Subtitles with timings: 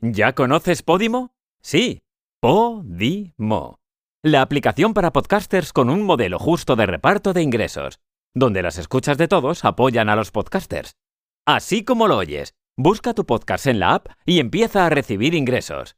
[0.00, 1.34] ¿Ya conoces Podimo?
[1.60, 2.02] Sí,
[2.40, 3.80] Podimo.
[4.22, 7.98] La aplicación para podcasters con un modelo justo de reparto de ingresos,
[8.32, 10.92] donde las escuchas de todos apoyan a los podcasters.
[11.46, 15.96] Así como lo oyes, busca tu podcast en la app y empieza a recibir ingresos.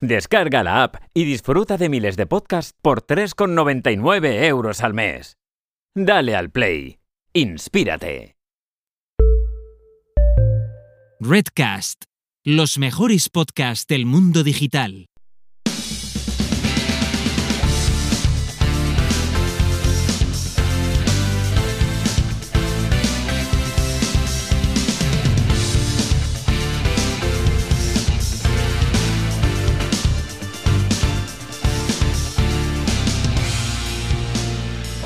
[0.00, 5.38] Descarga la app y disfruta de miles de podcasts por 3,99 euros al mes.
[5.94, 6.98] Dale al play.
[7.32, 8.36] Inspírate.
[11.20, 12.04] Redcast,
[12.44, 15.06] los mejores podcasts del mundo digital.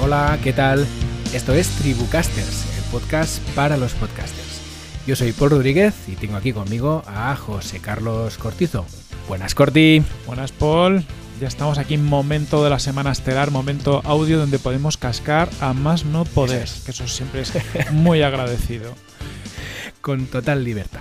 [0.01, 0.87] Hola, ¿qué tal?
[1.33, 4.41] Esto es Tribucasters, el podcast para los podcasters.
[5.06, 8.87] Yo soy Paul Rodríguez y tengo aquí conmigo a José Carlos Cortizo.
[9.27, 10.02] Buenas, Corti.
[10.27, 11.05] Buenas, Paul.
[11.41, 15.73] Ya estamos aquí en momento de la semana estelar, momento audio donde podemos cascar a
[15.73, 17.52] más no poder, que eso siempre es
[17.90, 18.95] muy agradecido.
[20.01, 21.01] Con total libertad.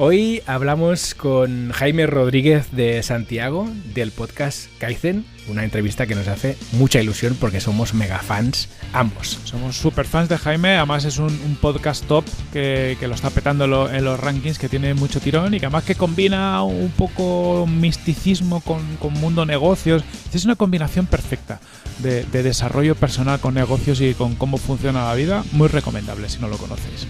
[0.00, 6.56] Hoy hablamos con Jaime Rodríguez de Santiago del podcast Kaizen, una entrevista que nos hace
[6.70, 9.40] mucha ilusión porque somos mega fans ambos.
[9.42, 13.30] Somos super fans de Jaime, además es un, un podcast top que, que lo está
[13.30, 16.62] petando en, lo- en los rankings, que tiene mucho tirón y que además que combina
[16.62, 20.04] un poco misticismo con, con mundo negocios.
[20.32, 21.58] Es una combinación perfecta
[21.98, 25.42] de, de desarrollo personal con negocios y con cómo funciona la vida.
[25.50, 27.08] Muy recomendable si no lo conocéis.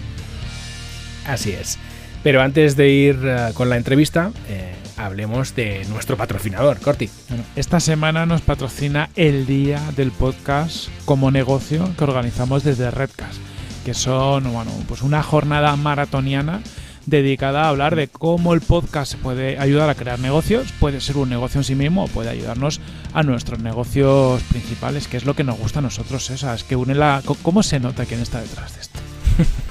[1.27, 1.77] Así es.
[2.23, 7.09] Pero antes de ir eh, con la entrevista, eh, hablemos de nuestro patrocinador, Corti.
[7.29, 13.39] Bueno, esta semana nos patrocina el día del podcast como negocio que organizamos desde Redcast,
[13.85, 16.61] que son bueno, pues una jornada maratoniana
[17.05, 21.29] dedicada a hablar de cómo el podcast puede ayudar a crear negocios, puede ser un
[21.29, 22.81] negocio en sí mismo o puede ayudarnos
[23.13, 26.93] a nuestros negocios principales, que es lo que nos gusta a nosotros, es que une
[26.93, 27.23] la...
[27.41, 28.99] ¿Cómo se nota quién está detrás de esto?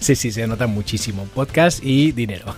[0.00, 1.24] Sí, sí, se nota muchísimo.
[1.34, 2.54] Podcast y dinero.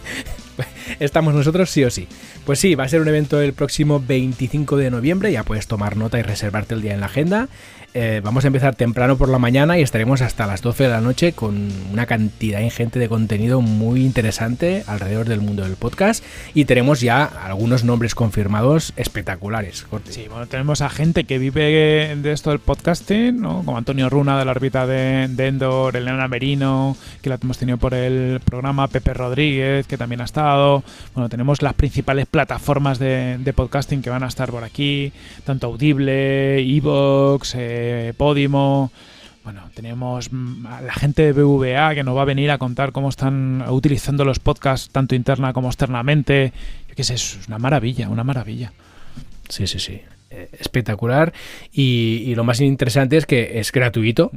[1.00, 2.06] Estamos nosotros sí o sí.
[2.44, 5.32] Pues sí, va a ser un evento el próximo 25 de noviembre.
[5.32, 7.48] Ya puedes tomar nota y reservarte el día en la agenda.
[7.92, 11.00] Eh, vamos a empezar temprano por la mañana y estaremos hasta las 12 de la
[11.00, 16.24] noche con una cantidad ingente de contenido muy interesante alrededor del mundo del podcast.
[16.54, 19.82] Y tenemos ya algunos nombres confirmados espectaculares.
[19.90, 20.12] Corti.
[20.12, 23.62] Sí, bueno, tenemos a gente que vive de esto del podcasting, ¿no?
[23.64, 27.78] como Antonio Runa de la órbita de, de Endor, Elena Merino, que la hemos tenido
[27.78, 30.84] por el programa, Pepe Rodríguez, que también ha estado.
[31.14, 35.12] Bueno, tenemos las principales plataformas de, de podcasting que van a estar por aquí,
[35.44, 37.79] tanto Audible, Evox, eh,
[38.16, 38.90] Podimo.
[39.44, 40.30] Bueno, tenemos
[40.68, 44.24] a la gente de BVA que nos va a venir a contar cómo están utilizando
[44.24, 46.52] los podcasts tanto interna como externamente.
[46.88, 48.72] Yo qué sé, es una maravilla, una maravilla.
[49.48, 50.00] Sí, sí, sí.
[50.30, 51.32] Eh, espectacular.
[51.72, 54.30] Y lo más interesante es que es gratuito.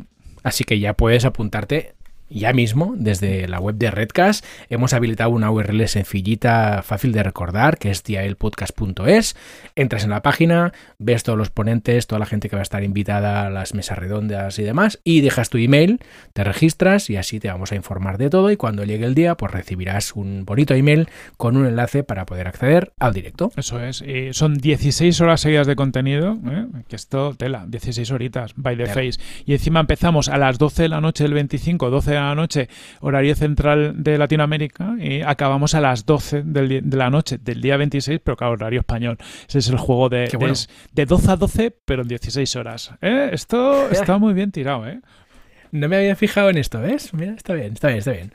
[0.44, 1.94] Así que ya puedes apuntarte
[2.40, 4.46] ya mismo desde la web de Redcast.
[4.70, 9.36] Hemos habilitado una URL sencillita, fácil de recordar, que es diaelpodcast.es.
[9.76, 12.84] Entras en la página, ves todos los ponentes, toda la gente que va a estar
[12.84, 16.00] invitada a las mesas redondas y demás, y dejas tu email,
[16.34, 18.52] te registras y así te vamos a informar de todo.
[18.52, 21.08] Y cuando llegue el día, pues recibirás un bonito email
[21.38, 23.52] con un enlace para poder acceder al directo.
[23.56, 24.02] Eso es.
[24.02, 26.38] Y son 16 horas seguidas de contenido.
[26.46, 26.66] ¿eh?
[26.88, 29.20] Que esto, tela, 16 horitas, by the face.
[29.46, 32.70] Y encima empezamos a las 12 de la noche del 25, 12 de la noche,
[33.02, 37.78] horario central de Latinoamérica, y acabamos a las 12 del de la noche del día
[37.78, 39.18] 26, pero claro, horario español.
[39.48, 40.54] Ese es el juego de, bueno.
[40.54, 42.92] de, de 12 a 12, pero en 16 horas.
[43.02, 43.30] ¿eh?
[43.32, 45.00] Esto está muy bien tirado, ¿eh?
[45.72, 47.14] No me había fijado en esto, ¿ves?
[47.14, 48.32] Mira, está bien, está bien, está bien.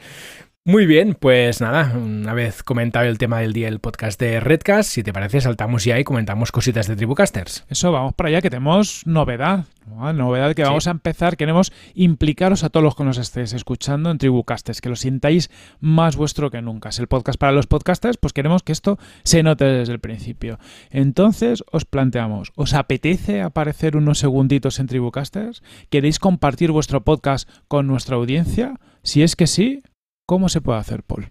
[0.65, 4.91] Muy bien, pues nada, una vez comentado el tema del día del podcast de Redcast,
[4.91, 7.65] si te parece, saltamos ya y comentamos cositas de Tribucasters.
[7.71, 9.65] Eso, vamos para allá, que tenemos novedad.
[9.87, 10.13] ¿no?
[10.13, 10.69] Novedad que Sí.
[10.69, 11.39] vamos a empezar.
[11.39, 16.17] Queremos implicaros a todos los que nos estéis escuchando en Tribucasters, que lo sintáis más
[16.17, 16.91] vuestro que nunca.
[16.91, 20.59] Es el podcast para los podcasters, pues queremos que esto se note desde el principio.
[20.91, 25.63] Entonces, os planteamos, ¿os apetece aparecer unos segunditos en Tribucasters?
[25.89, 28.75] ¿Queréis compartir vuestro podcast con nuestra audiencia?
[29.03, 29.81] Si es que sí,
[30.29, 31.31] ¿cómo se puede hacer, Paul?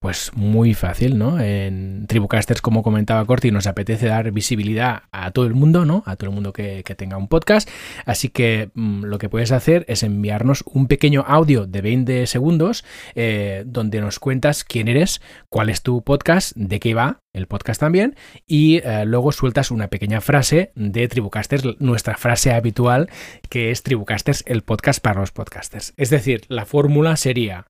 [0.00, 1.40] Pues muy fácil, ¿no?
[1.40, 6.04] En Tribucasters, como comentaba Corti, nos apetece dar visibilidad a todo el mundo, ¿no?
[6.06, 7.68] A todo el mundo que, tenga un podcast.
[8.06, 12.84] Así que mm, lo que puedes hacer es enviarnos un pequeño audio de 20 segundos
[13.16, 17.80] eh, donde nos cuentas quién eres, cuál es tu podcast, de qué va el podcast
[17.80, 18.14] también,
[18.46, 23.10] y eh, luego sueltas una pequeña frase de Tribucasters, nuestra frase habitual,
[23.48, 25.92] que es Tribucasters, el podcast para los podcasters.
[25.96, 27.66] Es decir, la fórmula sería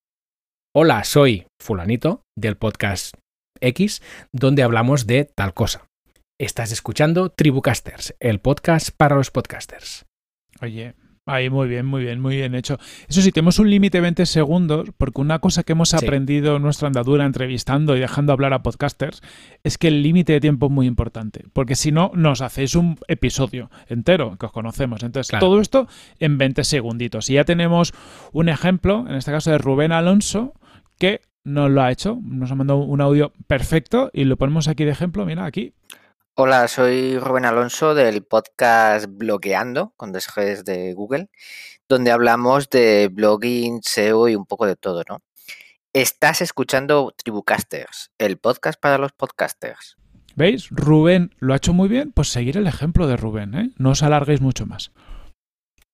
[0.80, 3.12] hola, soy fulanito del podcast
[3.60, 4.00] X,
[4.32, 5.88] donde hablamos de tal cosa.
[6.38, 10.06] Estás escuchando Tribucasters, el podcast para los podcasters.
[10.62, 10.94] Oye,
[11.30, 12.78] Ahí, muy bien, muy bien, muy bien hecho.
[13.06, 15.96] Eso sí, tenemos un límite de 20 segundos, porque una cosa que hemos Sí.
[15.96, 19.20] aprendido en nuestra andadura entrevistando y dejando hablar a podcasters
[19.62, 22.96] es que el límite de tiempo es muy importante, porque si no, nos hacéis un
[23.08, 25.02] episodio entero, que os conocemos.
[25.02, 25.46] Entonces, Claro.
[25.48, 25.86] todo esto
[26.18, 27.28] en 20 segunditos.
[27.28, 27.92] Y ya tenemos
[28.32, 30.54] un ejemplo, en este caso de Rubén Alonso,
[30.98, 34.84] que nos lo ha hecho, nos ha mandado un audio perfecto y lo ponemos aquí
[34.84, 35.74] de ejemplo, mira, aquí.
[36.34, 41.30] Hola, soy Rubén Alonso del podcast Blogueando, con dos Gs de Google,
[41.88, 45.22] donde hablamos de blogging, SEO y un poco de todo, ¿no?
[45.92, 49.96] Estás escuchando Tribucasters, el podcast para los podcasters.
[50.36, 50.68] ¿Veis?
[50.70, 53.70] Rubén lo ha hecho muy bien, pues seguir el ejemplo de Rubén, ¿eh?
[53.76, 54.92] No os alarguéis mucho más.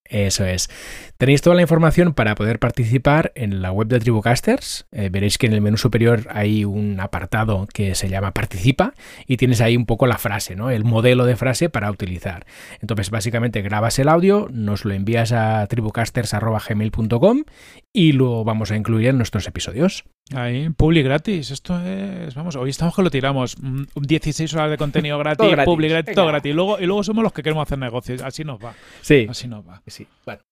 [0.08, 0.68] Eso es.
[1.16, 4.86] Tenéis toda la información para poder participar en la web de Tribucasters.
[4.92, 8.92] Eh, veréis que en el menú superior hay un apartado que se llama Participa
[9.26, 10.70] y tienes ahí un poco la frase, ¿no?
[10.70, 12.44] El modelo de frase para utilizar.
[12.82, 17.44] Entonces, básicamente grabas el audio, nos lo envías a tribucasters.gmail.com
[17.92, 20.04] y lo vamos a incluir en nuestros episodios.
[20.32, 21.50] Ahí, publi gratis.
[21.50, 22.34] Esto es.
[22.34, 23.56] Vamos, hoy estamos que lo tiramos.
[23.60, 26.50] Mm, 16 horas de contenido gratis, gratis, publi gratis, todo gratis.
[26.50, 28.22] Y luego, y luego somos los que queremos hacer negocios.
[28.22, 28.74] Así nos va.
[29.02, 29.26] Sí.
[29.28, 29.82] Así nos va.
[29.86, 30.06] Sí.
[30.24, 30.42] Bueno.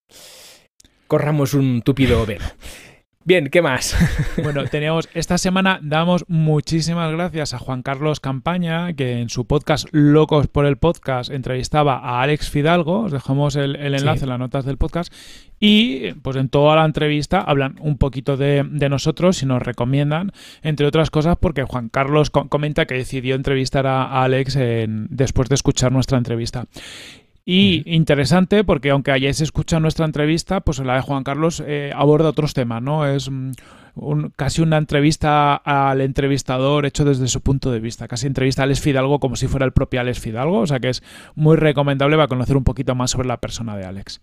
[1.07, 2.45] Corramos un tupido velo.
[3.25, 3.97] Bien, ¿qué más?
[4.43, 5.09] Bueno, teníamos.
[5.15, 10.67] Esta semana damos muchísimas gracias a Juan Carlos Campaña, que en su podcast Locos por
[10.67, 13.03] el Podcast entrevistaba a Alex Fidalgo.
[13.03, 14.25] Os dejamos el, el enlace Sí.
[14.25, 15.13] en las notas del podcast.
[15.61, 20.33] Y pues en toda la entrevista hablan un poquito de, de nosotros y nos recomiendan,
[20.63, 25.07] entre otras cosas, porque Juan Carlos co- comenta que decidió entrevistar a, a Alex en-
[25.11, 26.65] después de escuchar nuestra entrevista.
[27.45, 32.29] Y interesante porque aunque hayáis escuchado nuestra entrevista, pues la de Juan Carlos eh, aborda
[32.29, 33.05] otros temas, ¿no?
[33.05, 33.51] Es mm,
[33.97, 38.07] un- casi una entrevista al entrevistador hecho desde su punto de vista.
[38.07, 40.61] Casi entrevista a Alex Fidalgo como si fuera el propio Alex Fidalgo.
[40.61, 41.03] O sea que es
[41.35, 44.21] muy recomendable para conocer un poquito más sobre la persona de Alex.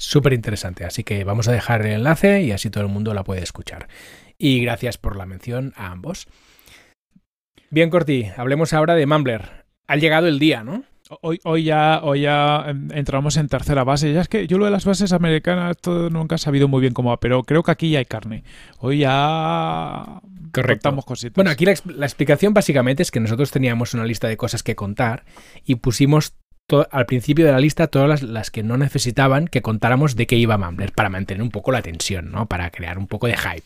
[0.00, 3.24] Súper interesante, así que vamos a dejar el enlace y así todo el mundo la
[3.24, 3.88] puede escuchar.
[4.36, 6.26] Y gracias por la mención a ambos.
[7.70, 9.64] Bien, Corti, hablemos ahora de Mumbler.
[9.88, 10.84] Ha llegado el día, ¿no?
[11.28, 14.10] Hoy, hoy ya, hoy ya em, entramos en tercera base.
[14.14, 16.94] Ya es que yo lo de las bases americanas todo nunca he sabido muy bien
[16.94, 18.44] cómo va, pero creo que aquí ya hay carne.
[18.78, 20.20] Hoy ya
[20.52, 20.88] Correcto.
[20.88, 21.34] contamos cositas.
[21.34, 24.62] Bueno, aquí la, ex- la explicación básicamente es que nosotros teníamos una lista de cosas
[24.62, 25.24] que contar
[25.66, 26.34] y pusimos
[26.90, 30.36] al principio de la lista todas las, las que no necesitaban que contáramos de qué
[30.36, 32.46] iba Mumbler para mantener un poco la tensión, ¿no?
[32.46, 33.64] Para crear un poco de hype.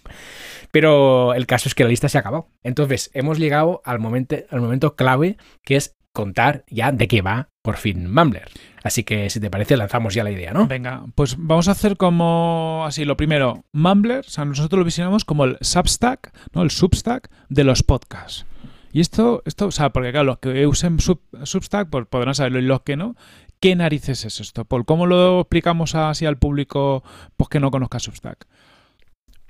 [0.71, 2.49] Pero el caso es que la lista se ha acabado.
[2.63, 7.49] Entonces, hemos llegado al momento, al momento clave que es contar ya de qué va
[7.63, 8.51] por fin Mumbler.
[8.83, 10.67] Así que, si te parece, lanzamos ya la idea, ¿no?
[10.67, 13.05] Venga, pues vamos a hacer como así.
[13.05, 16.63] Lo primero, Mumbler, o sea, nosotros lo visionamos como el Substack, ¿no?
[16.63, 18.45] El Substack de los podcasts.
[18.93, 22.59] Y esto, esto, o sea, porque claro, los que usen Sub- Substack pues podrán saberlo
[22.59, 23.17] y los que no.
[23.61, 24.85] ¿Qué narices es esto, Paul?
[24.85, 27.05] ¿Cómo lo explicamos así al público
[27.37, 28.47] pues, que no conozca Substack?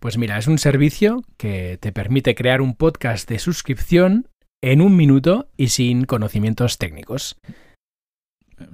[0.00, 4.28] Pues mira, es un servicio que te permite crear un podcast de suscripción
[4.62, 7.36] en un minuto y sin conocimientos técnicos.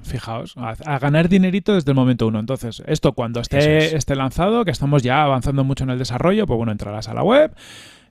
[0.02, 2.38] Fijaos, a, a ganar dinerito desde el momento uno.
[2.38, 3.93] Entonces, esto cuando esté, es.
[3.94, 7.23] esté lanzado, que estamos ya avanzando mucho en el desarrollo, pues bueno, entrarás a la
[7.23, 7.55] web,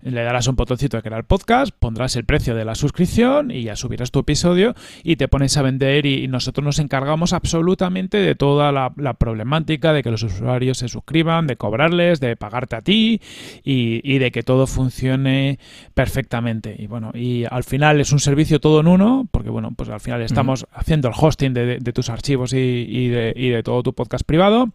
[0.01, 3.75] le darás un botoncito de crear podcast, pondrás el precio de la suscripción y ya
[3.75, 8.35] subirás tu episodio y te pones a vender y, y nosotros nos encargamos absolutamente de
[8.35, 12.81] toda la, la problemática de que los usuarios se suscriban, de cobrarles, de pagarte a
[12.81, 13.21] ti
[13.63, 15.59] y, y de que todo funcione
[15.93, 16.75] perfectamente.
[16.77, 19.99] Y bueno, y al final es un servicio todo en uno, porque bueno, pues al
[19.99, 23.63] final estamos haciendo el hosting de, de- de tus archivos y, y de, y de
[23.63, 24.69] todo tu podcast privado.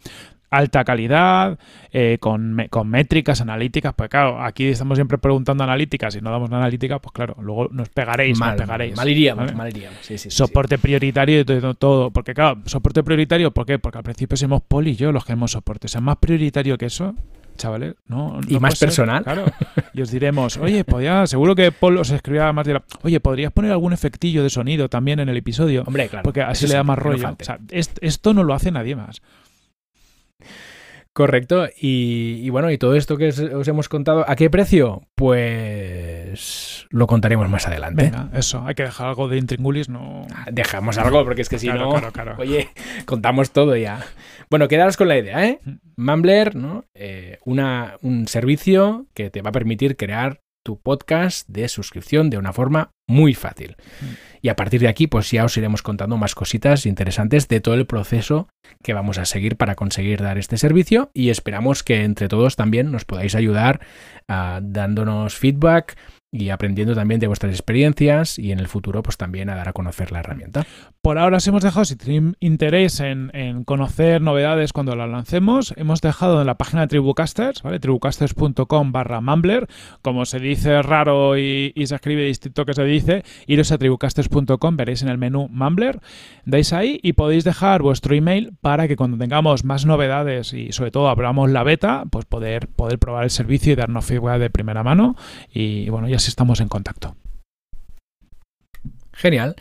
[0.52, 1.58] Alta calidad,
[1.92, 6.52] eh, con, con métricas, analíticas, pues claro, aquí estamos siempre preguntando analíticas y no damos
[6.52, 8.94] analítica, pues claro, luego nos pegaréis, mal, nos pegaréis.
[8.96, 9.56] mal iríamos, ¿vale?
[9.56, 9.98] mal iríamos.
[10.02, 10.36] Sí, sí, sí, sí.
[10.36, 12.10] Soporte prioritario y todo, todo.
[12.10, 13.78] Porque, claro, soporte prioritario, ¿por qué?
[13.78, 15.86] Porque al principio somos Paul y yo los que hemos soporte.
[15.86, 17.14] O sea, más prioritario que eso,
[17.56, 18.38] chavales, no.
[18.46, 18.88] Y no más ser.
[18.88, 19.24] personal.
[19.24, 19.44] Claro.
[19.94, 23.72] Y os diremos, oye, podía, seguro que Paul os escribía más dirá, oye, ¿podrías poner
[23.72, 25.82] algún efectillo de sonido también en el episodio?
[25.86, 26.24] Hombre, claro.
[26.24, 27.28] Porque así le da más no rollo.
[27.40, 29.22] O sea, est- esto no lo hace nadie más.
[31.14, 31.66] Correcto.
[31.78, 35.02] Y, y bueno, y todo esto que os, os hemos contado, ¿a qué precio?
[35.14, 38.04] Pues lo contaremos más adelante.
[38.04, 40.26] Venga, eso, hay que dejar algo de intringulis, no.
[40.50, 42.34] Dejamos algo, porque es que si Claro, no, claro, claro.
[42.38, 42.68] oye,
[43.04, 44.00] contamos todo ya.
[44.48, 45.60] Bueno, quedaros con la idea, ¿eh?
[45.64, 45.72] Mm.
[45.96, 46.86] Mumbler, ¿no?
[46.94, 52.38] Eh, una, un servicio que te va a permitir crear tu podcast de suscripción de
[52.38, 53.76] una forma muy fácil.
[54.40, 57.74] Y a partir de aquí, pues ya os iremos contando más cositas interesantes de todo
[57.74, 58.48] el proceso
[58.82, 62.90] que vamos a seguir para conseguir dar este servicio y esperamos que entre todos también
[62.90, 63.80] nos podáis ayudar
[64.28, 65.96] ah, dándonos feedback,
[66.34, 69.74] y aprendiendo también de vuestras experiencias y en el futuro pues también a dar a
[69.74, 70.66] conocer la herramienta.
[71.02, 73.30] Por ahora os hemos dejado, si tenéis interés en,
[73.64, 77.80] conocer novedades cuando las lancemos, hemos dejado en la página de Tribucasters, ¿vale?
[77.80, 79.68] tribucasters.com barra Mumbler,
[80.00, 85.02] como se dice raro y, se escribe distinto que se dice, iros a tribucasters.com, veréis
[85.02, 86.00] en el menú Mumbler,
[86.46, 90.92] dais ahí y podéis dejar vuestro email para que cuando tengamos más novedades y sobre
[90.92, 94.82] todo abramos la beta, pues poder, poder probar el servicio y darnos feedback de primera
[94.82, 95.16] mano
[95.52, 97.16] y bueno, ya estamos en contacto.
[99.12, 99.56] Genial.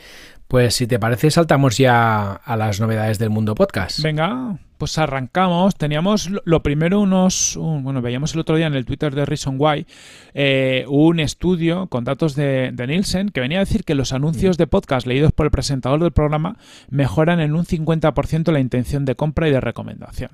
[0.51, 4.01] Pues si te parece, saltamos ya a las novedades del mundo podcast.
[4.01, 5.75] Venga, pues arrancamos.
[5.75, 9.88] Teníamos lo primero unos, bueno, veíamos el otro día en el Twitter de Reason Why
[10.34, 14.58] eh, un estudio con datos de, de, Nielsen que venía a decir que los anuncios
[14.58, 16.58] de podcast leídos por el presentador del programa
[16.89, 20.32] mejoran en un 50% la intención de compra y de recomendación.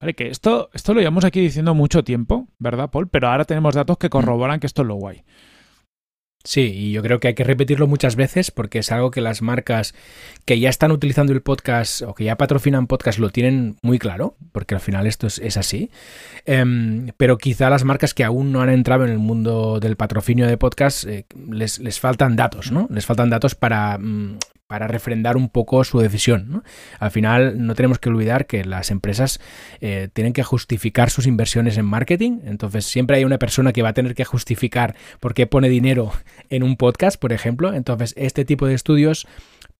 [0.00, 3.08] Vale, que esto, esto lo llevamos aquí diciendo mucho tiempo, ¿verdad, Paul?
[3.08, 5.24] Pero ahora tenemos datos que corroboran que esto es lo guay.
[6.44, 9.42] Sí, y yo creo que hay que repetirlo muchas veces porque es algo que las
[9.42, 9.94] marcas
[10.44, 14.36] que ya están utilizando el podcast o que ya patrocinan podcast lo tienen muy claro,
[14.52, 15.90] porque al final esto es, así.
[16.46, 20.46] Em, pero quizá las marcas que aún no han entrado en el mundo del patrocinio
[20.46, 22.86] de podcast eh, les, les, faltan datos, ¿no?
[22.90, 26.62] Les faltan datos para, mm, para refrendar un poco su decisión.
[27.00, 29.40] Al final no tenemos que olvidar que las empresas
[29.80, 33.88] eh, tienen que justificar sus inversiones en marketing, entonces siempre hay una persona que va
[33.88, 36.12] a tener que justificar por qué pone dinero
[36.50, 39.26] en un podcast, por ejemplo, entonces este tipo de estudios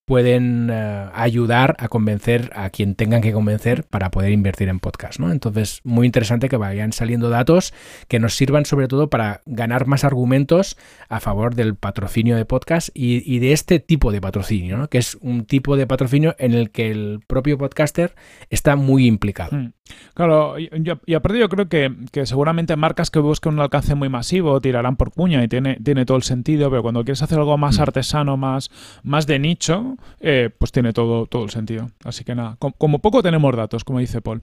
[0.09, 5.19] pueden eh, ayudar a convencer a quien tengan que convencer para poder invertir en podcast.
[5.19, 5.31] ¿no?
[5.31, 7.75] Entonces, muy interesante que vayan saliendo datos
[8.07, 10.77] que nos sirvan sobre todo para ganar más argumentos
[11.09, 14.89] a favor del patrocinio de podcast y, de este tipo de patrocinio, ¿no?
[14.89, 18.15] que es un tipo de patrocinio en el que el propio podcaster
[18.49, 19.55] está muy implicado.
[19.55, 19.73] Hmm.
[20.13, 20.69] Claro, y,
[21.05, 25.11] y, aparte yo creo que, seguramente marcas que busquen un alcance muy masivo tirarán por
[25.11, 27.81] puña y tiene, tiene todo el sentido, pero cuando quieres hacer algo más hmm.
[27.81, 28.69] artesano, más,
[29.03, 31.89] más de nicho, eh, pues tiene todo, todo el sentido.
[32.03, 34.41] Así que nada, como poco tenemos datos, como dice Paul.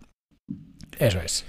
[0.99, 1.45] Eso es.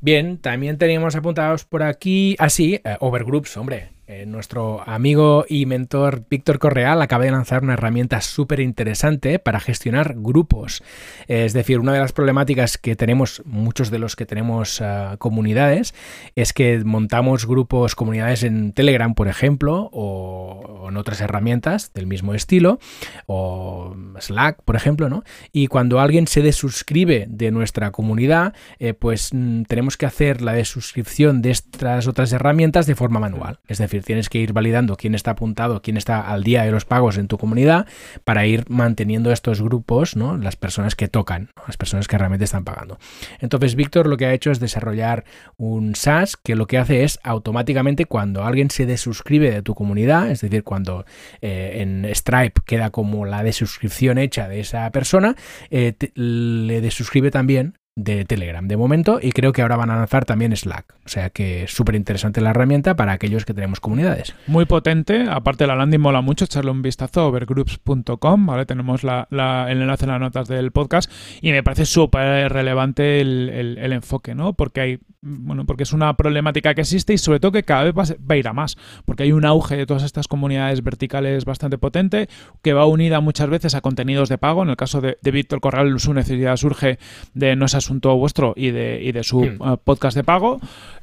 [0.00, 5.66] Bien, también teníamos apuntados por aquí, así, ah, eh, Overgroups, hombre, eh, nuestro amigo y
[5.66, 10.82] mentor Víctor Correal acaba de lanzar una herramienta súper interesante para gestionar grupos.
[11.26, 15.94] es decir, una de las problemáticas que tenemos, muchos de los que tenemos ah, comunidades,
[16.36, 22.34] es que montamos grupos, comunidades en Telegram, por ejemplo, o, en otras herramientas del mismo
[22.34, 22.78] estilo,
[23.26, 25.24] o Slack, por ejemplo, ¿no?
[25.52, 30.52] Y cuando alguien se desuscribe de nuestra comunidad, eh, pues mm, tenemos que hacer la
[30.52, 33.58] desuscripción de estas otras herramientas de forma manual.
[33.66, 36.84] Es decir, tienes que ir validando quién está apuntado, quién está al día de los
[36.84, 37.86] pagos en tu comunidad
[38.24, 40.36] para ir manteniendo estos grupos, ¿no?
[40.36, 42.98] Las personas que tocan, las personas que realmente están pagando.
[43.40, 45.24] Entonces, Víctor lo que ha hecho es desarrollar
[45.56, 50.30] un SaaS que lo que hace es automáticamente cuando alguien se desuscribe de tu comunidad,
[50.30, 51.04] es decir, cuando
[51.40, 55.36] eh, en Stripe queda como la desuscripción hecha de esa persona,
[55.70, 60.26] eh, le desuscribe también de Telegram de momento y creo que ahora van a lanzar
[60.26, 60.94] también Slack.
[61.04, 64.34] O sea que es súper interesante la herramienta para aquellos que tenemos comunidades.
[64.46, 68.66] Muy potente, aparte la landing mola mucho, echarle un vistazo a overgroups.com, ¿vale?
[68.66, 71.10] Tenemos la, el enlace en las notas del podcast
[71.40, 74.52] y me parece súper relevante el, el, enfoque, ¿no?
[74.52, 77.94] Porque hay, bueno, porque es una problemática que existe y sobre todo que cada vez
[77.94, 81.78] va, a ir a más, porque hay un auge de todas estas comunidades verticales bastante
[81.78, 82.28] potente
[82.62, 85.60] que va unida muchas veces a contenidos de pago, en el caso de, de Víctor
[85.60, 86.98] Corral su necesidad surge
[87.34, 89.58] de no esas asunto vuestro y de, y de su hmm.
[89.62, 90.58] eh, podcast de pago.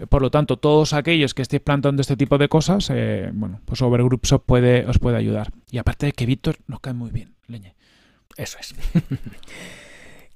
[0.09, 3.81] Por lo tanto, todos aquellos que estéis planteando este tipo de cosas, eh, bueno, pues
[3.81, 5.51] Overgroups os puede, os puede ayudar.
[5.71, 7.75] Y aparte de que Víctor nos cae muy bien, leñe.
[8.35, 8.75] Eso es.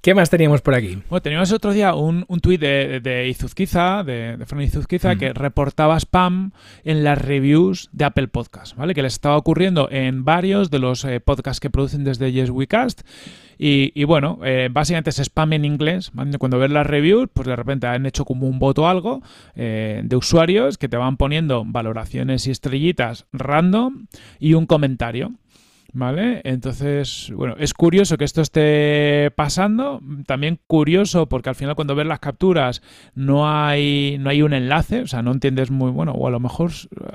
[0.00, 1.02] ¿Qué más teníamos por aquí?
[1.10, 5.32] Bueno, teníamos otro día un, un tuit de, de, Izuzquiza, de, de Fran Izuzquiza, que
[5.32, 6.52] reportaba spam
[6.84, 8.94] en las reviews de Apple Podcast, ¿vale?
[8.94, 12.68] Que les estaba ocurriendo en varios de los eh, podcasts que producen desde Yes We
[12.68, 13.02] Cast.
[13.60, 16.12] Y, bueno, eh, básicamente es spam en inglés.
[16.38, 19.20] Cuando ves las reviews, pues de repente han hecho como un voto o algo
[19.56, 24.06] eh, de usuarios que te van poniendo valoraciones y estrellitas random
[24.38, 25.32] y un comentario.
[25.94, 26.42] ¿Vale?
[26.44, 30.00] Entonces, bueno, es curioso que esto esté pasando.
[30.26, 32.82] También curioso porque al final cuando ves las capturas
[33.14, 36.40] no hay, no hay un enlace, o sea, no entiendes muy bueno, o a lo
[36.40, 36.72] mejor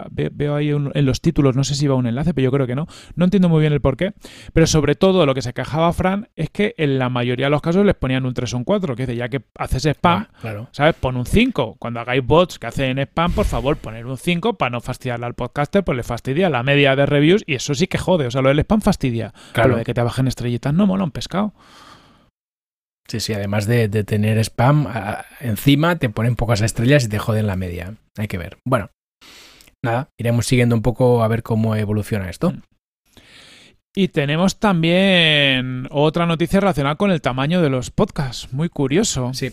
[0.09, 2.75] veo ahí en los títulos, no sé si va un enlace, pero yo creo que
[2.75, 2.87] no.
[3.15, 4.13] No entiendo muy bien el por qué.
[4.53, 7.61] Pero sobre todo lo que se quejaba Fran es que en la mayoría de los
[7.61, 10.29] casos les ponían un 3 o un 4, que dice, ya que haces spam, Ah,
[10.41, 10.67] claro.
[10.71, 10.95] ¿sabes?
[10.95, 11.75] Pon un 5.
[11.77, 15.35] Cuando hagáis bots que hacen spam, por favor, poner un 5 para no fastidiarle al
[15.35, 18.25] podcaster, pues le fastidia la media de reviews y eso sí que jode.
[18.27, 19.34] O sea, lo del spam fastidia.
[19.53, 19.70] Claro.
[19.70, 21.53] Pero de que te bajen estrellitas no mola un pescado.
[23.08, 27.20] Sí, sí, además de, de tener spam, a- encima te ponen pocas estrellas y te
[27.20, 27.96] joden la media.
[28.17, 28.58] Hay que ver.
[28.65, 28.89] Bueno,
[29.84, 32.53] nada, iremos siguiendo un poco a ver cómo evoluciona esto.
[33.96, 38.51] Y tenemos también otra noticia relacionada con el tamaño de los podcasts.
[38.51, 39.32] Muy curioso.
[39.36, 39.51] Sí,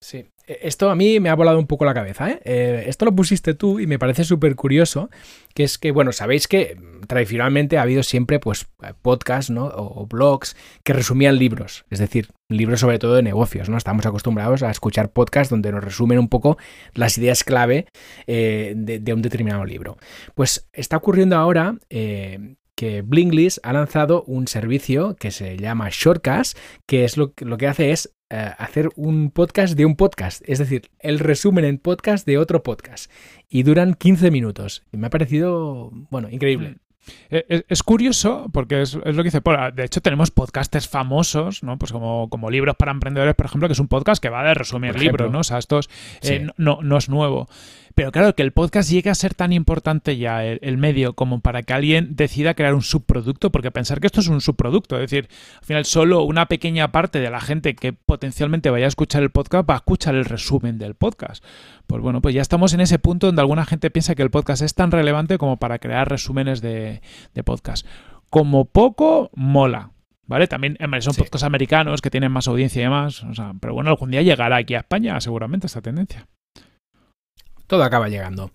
[0.00, 0.26] sí.
[0.48, 2.30] E- Esto a mí me ha volado un poco la cabeza.
[2.30, 2.40] ¿eh?
[2.44, 5.10] Eh, esto lo pusiste tú y me parece súper curioso,
[5.54, 8.66] que es que, bueno, sabéis que mm, tradicionalmente ha habido siempre pues
[9.02, 9.66] podcasts ¿no?
[9.66, 13.68] o, blogs que resumían libros, es decir, libros sobre todo de negocios.
[13.68, 13.76] ¿no?
[13.76, 16.56] Estamos acostumbrados a escuchar podcasts donde nos resumen un poco
[16.94, 17.86] las ideas clave
[18.26, 19.98] eh, de un determinado libro.
[20.34, 21.76] Pues está ocurriendo ahora...
[22.78, 26.56] que Blinklist ha lanzado un servicio que se llama Shortcast,
[26.86, 30.42] que es lo, que- lo que hace es eh, hacer un podcast de un podcast,
[30.46, 33.10] es decir, el resumen en podcast de otro podcast.
[33.48, 34.84] Y duran 15 minutos.
[34.92, 36.76] Y me ha parecido, bueno, increíble.
[37.30, 39.40] Eh, Es, es curioso porque es, es lo que dice.
[39.74, 41.78] De hecho, tenemos podcasters famosos, ¿no?
[41.78, 44.54] Pues como, como Libros para Emprendedores, por ejemplo, que es un podcast que va de
[44.54, 45.40] resumir libros, ¿no?
[45.40, 45.86] O sea, esto es,
[46.22, 46.52] eh, Sí.
[46.58, 47.48] no, no es nuevo.
[47.98, 51.40] Pero claro, que el podcast llegue a ser tan importante ya, el, el medio, como
[51.40, 55.10] para que alguien decida crear un subproducto, porque pensar que esto es un subproducto, es
[55.10, 55.28] decir,
[55.58, 59.30] al final solo una pequeña parte de la gente que potencialmente vaya a escuchar el
[59.30, 61.44] podcast va a escuchar el resumen del podcast.
[61.88, 64.62] Pues bueno, pues ya estamos en ese punto donde alguna gente piensa que el podcast
[64.62, 67.02] es tan relevante como para crear resúmenes de,
[67.34, 67.84] de podcast.
[68.30, 69.90] Como poco, mola.
[70.24, 70.46] ¿Vale?
[70.46, 71.20] También son Sí.
[71.22, 73.24] podcasts americanos que tienen más audiencia y demás.
[73.24, 76.28] O sea, pero bueno, algún día llegará aquí a España, seguramente, esta tendencia.
[77.68, 78.50] Todo acaba llegando.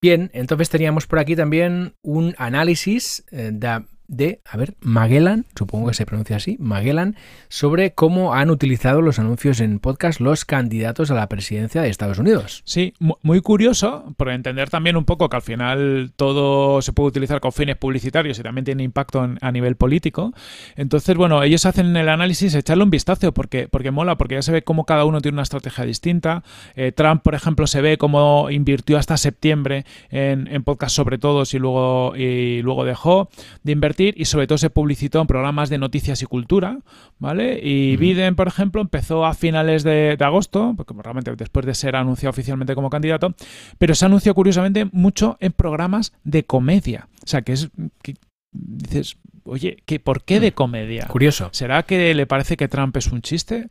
[0.00, 5.88] Bien, entonces teníamos por aquí también un análisis eh, de, de, a ver, Magellan, supongo
[5.88, 7.16] que se pronuncia así, Magellan,
[7.48, 12.18] sobre cómo han utilizado los anuncios en podcast los candidatos a la presidencia de Estados
[12.18, 12.62] Unidos.
[12.64, 17.08] Sí, mu- muy curioso, por entender también un poco que al final todo se puede
[17.08, 20.32] utilizar con fines publicitarios y también tiene impacto en- a nivel político.
[20.76, 24.52] Entonces, bueno, ellos hacen el análisis, echarle un vistazo porque, porque mola, porque ya se
[24.52, 26.44] ve cómo cada uno tiene una estrategia distinta.
[26.76, 31.54] Eh, Trump, por ejemplo, se ve cómo invirtió hasta septiembre en, en podcast sobre todos
[31.54, 33.28] y luego, y luego dejó
[33.64, 36.78] de invertir y sobre todo se publicitó en programas de noticias y cultura,
[37.18, 37.58] ¿vale?
[37.62, 37.96] Y.
[37.96, 42.30] Biden, por ejemplo, empezó a finales de, de agosto, porque realmente después de ser anunciado
[42.30, 43.34] oficialmente como candidato,
[43.78, 47.08] pero se anunció curiosamente mucho en programas de comedia.
[47.24, 47.70] O sea, que es...
[48.02, 48.14] Que,
[48.52, 51.06] dices, oye, ¿que, ¿por qué de comedia?
[51.08, 53.68] Curioso, ¿Será que le parece que Trump es un chiste?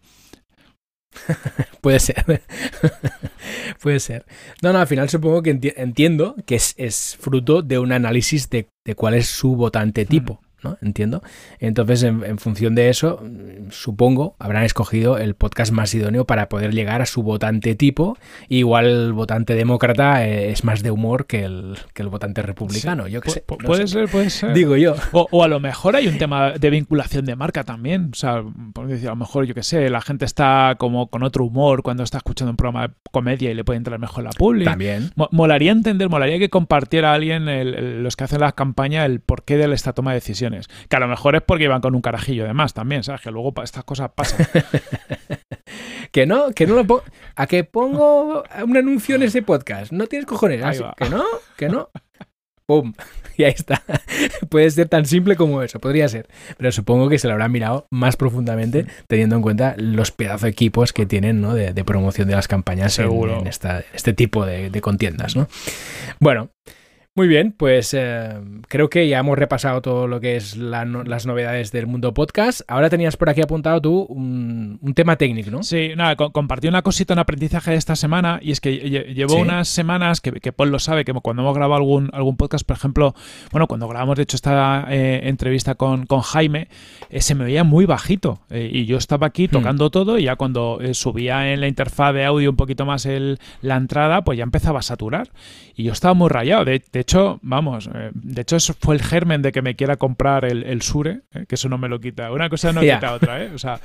[1.82, 2.42] puede ser.
[3.82, 4.26] puede ser.
[4.62, 8.68] No, no, al final supongo que enti- entiendo que es, fruto de un análisis de
[8.96, 10.42] cuál es su votante tipo.
[10.66, 10.78] ¿No?
[10.82, 11.24] Entiendo.
[11.60, 13.24] Entonces, en, en función de eso,
[13.70, 18.18] supongo, habrán escogido el podcast más idóneo para poder llegar a su votante tipo.
[18.50, 23.08] Igual el votante demócrata eh, es más de humor que el, que el votante republicano.
[23.08, 23.44] Yo qué Pu- sé.
[23.50, 23.94] no puede sé.
[23.94, 24.54] ser, puede ser.
[24.54, 24.96] Digo yo.
[25.12, 28.10] O, o a lo mejor hay un tema de vinculación de marca también.
[28.12, 31.24] O sea, por decir, a lo mejor, yo qué sé, la gente está como con
[31.24, 34.32] otro humor cuando está escuchando un programa de comedia y le puede entrar mejor la
[34.32, 34.66] publi.
[34.66, 35.12] También.
[35.16, 39.20] Mo- Molaría entender, molaría que compartiera alguien, el- el- los que hacen las campañas, el
[39.20, 40.55] porqué de esta toma de decisiones.
[40.90, 43.22] Que a lo mejor es porque iban con un carajillo de más también, ¿sabes?
[43.22, 44.46] Que luego estas cosas pasan.
[46.12, 47.04] Que no, que no lo pongo.
[47.36, 49.92] A que pongo un anuncio en ese podcast.
[49.92, 50.64] No tienes cojones.
[50.64, 51.24] Así, que no,
[51.58, 51.90] que no.
[52.68, 52.94] ¡Pum!
[53.38, 53.84] Y ahí está.
[54.50, 56.30] Puede ser tan simple como eso, podría ser.
[56.58, 60.50] Pero supongo que se lo habrán mirado más profundamente, teniendo en cuenta los pedazos de
[60.52, 61.54] equipos que tienen ¿no?
[61.54, 63.40] de, de promoción de las campañas en, Seguro.
[63.42, 65.36] en esta- este tipo de, de contiendas.
[65.36, 65.50] ¿no?
[66.22, 66.50] Bueno.
[67.18, 68.34] Muy bien, pues eh,
[68.68, 72.14] creo que ya hemos repasado todo lo que es la no- las novedades del mundo
[72.14, 72.60] podcast.
[72.68, 75.64] Ahora tenías por aquí apuntado tú un, un tema técnico, ¿no?
[75.64, 79.14] Sí, nada, co- compartí una cosita en aprendizaje de esta semana y es que lle-
[79.14, 79.42] llevo Sí.
[79.44, 82.76] unas semanas que, que Paul lo sabe, que cuando hemos grabado algún, algún podcast, por
[82.76, 83.16] ejemplo,
[83.50, 86.68] bueno, cuando grabamos de hecho esta eh, entrevista con, con Jaime,
[87.10, 90.80] eh, se me veía muy bajito y yo estaba aquí tocando todo y ya cuando
[90.92, 94.80] subía en la interfaz de audio un poquito más el, la entrada, pues ya empezaba
[94.80, 95.30] a saturar
[95.78, 96.66] y yo estaba muy rayado.
[96.66, 99.96] De, de hecho, vamos, eh, de hecho eso fue el germen de que me quiera
[99.96, 102.32] comprar el, el Sure, eh, que eso no me lo quita.
[102.32, 103.52] Una cosa no quita otra, ¿eh?
[103.54, 103.80] O sea,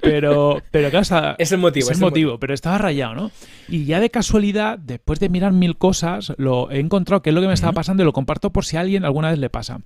[0.00, 1.90] pero, pero claro, está- Es el motivo.
[1.90, 3.30] es el motivo, pero estaba rayado, ¿no?
[3.68, 7.40] Y ya de casualidad, después de mirar mil cosas, lo he encontrado que es lo
[7.40, 9.80] que me estaba pasando y lo comparto por si a alguien alguna vez le pasa.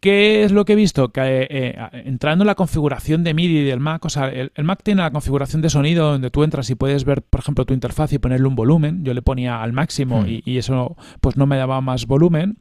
[0.00, 1.10] ¿Qué es lo que he visto?
[1.10, 4.80] Que eh, eh, entrando en la configuración de MIDI del Mac, o sea, el, Mac
[4.82, 8.12] tiene la configuración de sonido donde tú entras y puedes ver, por ejemplo, tu interfaz
[8.14, 9.04] y ponerle un volumen.
[9.04, 12.56] Yo le ponía al máximo y, y, eso pues no me daba más volumen.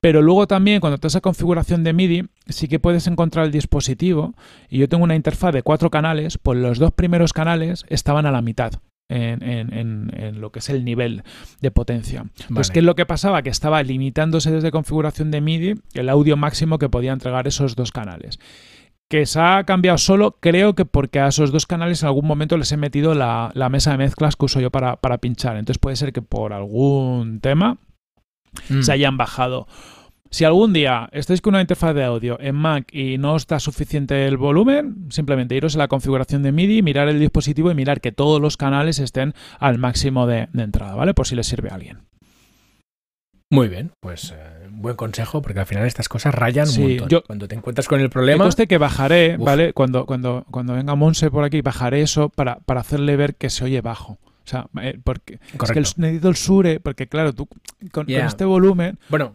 [0.00, 4.34] Pero luego también cuando te esa configuración de MIDI, sí que puedes encontrar el dispositivo.
[4.68, 8.30] Y yo tengo una interfaz de cuatro canales, pues los dos primeros canales estaban a
[8.30, 8.72] la mitad.
[9.10, 11.22] En, lo que es el nivel
[11.60, 12.24] de potencia.
[12.52, 13.42] Pues, ¿qué es lo que pasaba?
[13.42, 17.92] Que estaba limitándose desde configuración de MIDI el audio máximo que podía entregar esos dos
[17.92, 18.38] canales.
[19.08, 22.56] Que se ha cambiado solo, creo que porque a esos dos canales en algún momento
[22.56, 25.56] les he metido la, mesa de mezclas que uso yo para, para pinchar.
[25.56, 27.78] Entonces puede ser que por algún tema
[28.68, 28.82] Mm.
[28.82, 29.66] se hayan bajado.
[30.32, 34.28] Si algún día estáis con una interfaz de audio en Mac y no está suficiente
[34.28, 38.12] el volumen, simplemente iros a la configuración de MIDI, mirar el dispositivo y mirar que
[38.12, 41.14] todos los canales estén al máximo de, entrada, ¿vale?
[41.14, 42.02] Por si les sirve a alguien.
[43.50, 47.22] Muy bien, pues eh, buen consejo, porque al final estas cosas rayan un montón.
[47.26, 48.46] cuando te encuentras con el problema.
[48.46, 49.72] Este que bajaré, ¿vale?
[49.72, 53.64] Cuando, cuando, cuando venga Monse por aquí, bajaré eso para, para hacerle ver que se
[53.64, 54.20] oye bajo.
[54.44, 57.48] O sea, eh, porque es que el, necesito el sure, porque claro, tú
[57.90, 59.00] con, este volumen.
[59.08, 59.32] Bueno,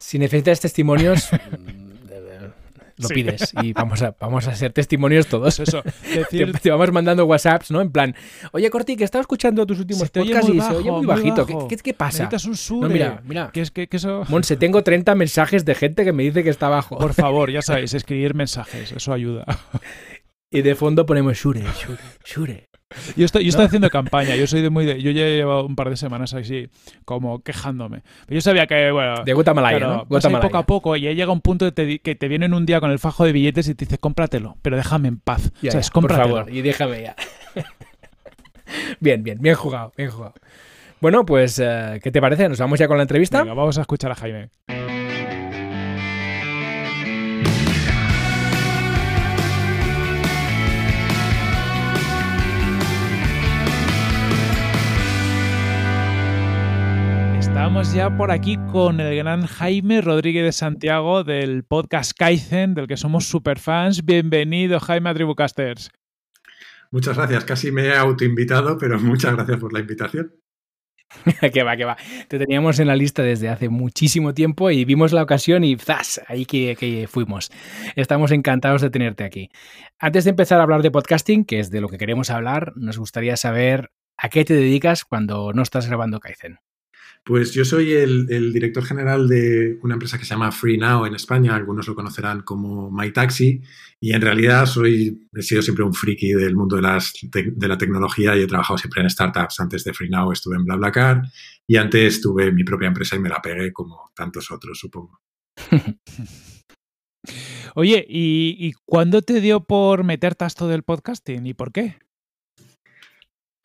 [0.00, 1.28] si necesitas testimonios,
[2.96, 5.60] lo pides y vamos a, vamos a ser testimonios todos.
[5.60, 5.82] Eso,
[6.30, 7.80] te, vamos mandando WhatsApps, ¿no?
[7.80, 8.14] En plan,
[8.52, 11.46] oye Corti, que estaba escuchando tus últimos podcasts y se oye muy bajito.
[11.68, 12.24] ¿Qué, qué, pasa?
[12.24, 12.88] Necesitas un sure.
[12.88, 13.50] No, mira, mira.
[13.52, 14.24] Que es que, eso...
[14.28, 16.98] Monse, tengo 30 mensajes de gente que me dice que está bajo.
[16.98, 19.44] Por favor, ya sabéis, escribir mensajes, eso ayuda.
[20.50, 22.69] Y de fondo ponemos Shure, Shure, Shure.
[23.16, 25.64] Yo estoy, yo estoy haciendo campaña, yo soy de muy de, yo ya he llevado
[25.64, 26.68] un par de semanas así,
[27.04, 28.02] como quejándome.
[28.26, 29.22] Pero yo sabía que, bueno.
[29.24, 30.06] De Guatemala, ¿no?
[30.40, 32.90] poco a poco y ya llega un punto de que te vienen un día con
[32.90, 35.52] el fajo de billetes y te dice, cómpratelo, pero déjame en paz.
[35.66, 37.16] o sea, Por favor, y déjame ya.
[39.00, 40.34] bien, bien, bien jugado, bien jugado.
[41.00, 42.48] Bueno, pues, eh, ¿qué te parece?
[42.48, 43.40] ¿Nos vamos ya con la entrevista?
[43.40, 44.50] Venga, vamos a escuchar a Jaime.
[57.60, 62.86] Estamos ya por aquí con el gran Jaime Rodríguez de Santiago del podcast Kaizen, del
[62.86, 64.02] que somos super fans.
[64.02, 65.90] Bienvenido, Jaime, a Tribucasters.
[66.90, 67.44] Muchas gracias.
[67.44, 70.32] Casi me he autoinvitado, pero muchas gracias por la invitación.
[71.52, 71.98] que va, que va.
[72.28, 76.22] Te teníamos en la lista desde hace muchísimo tiempo y vimos la ocasión y ¡zas!
[76.28, 77.50] Ahí que, que, fuimos.
[77.94, 79.50] Estamos encantados de tenerte aquí.
[79.98, 82.96] Antes de empezar a hablar de podcasting, que es de lo que queremos hablar, nos
[82.96, 86.58] gustaría saber a qué te dedicas cuando no estás grabando Kaizen.
[87.22, 91.14] Pues yo soy el, director general de una empresa que se llama Free Now en
[91.14, 93.60] España, algunos lo conocerán como MyTaxi,
[94.00, 97.76] y en realidad soy, he sido siempre un friki del mundo de, las, de la
[97.76, 99.60] tecnología y he trabajado siempre en startups.
[99.60, 101.22] Antes de Free Now estuve en BlaBlaCar
[101.66, 105.20] y antes tuve mi propia empresa y me la pegué como tantos otros, supongo.
[107.74, 111.98] Oye, ¿y, ¿y cuándo te dio por meterte a esto del podcasting y por qué?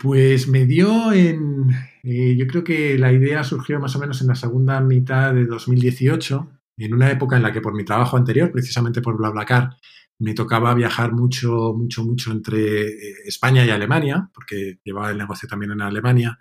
[0.06, 1.72] Pues me dio en,
[2.04, 5.48] eh, yo creo que la idea surgió más o menos en la segunda mitad de
[5.48, 9.78] 2018, en una época en la que por mi trabajo anterior, precisamente por BlaBlaCar,
[10.20, 15.50] me tocaba viajar mucho, mucho, mucho entre eh, España y Alemania, porque llevaba el negocio
[15.50, 16.38] también en Alemania,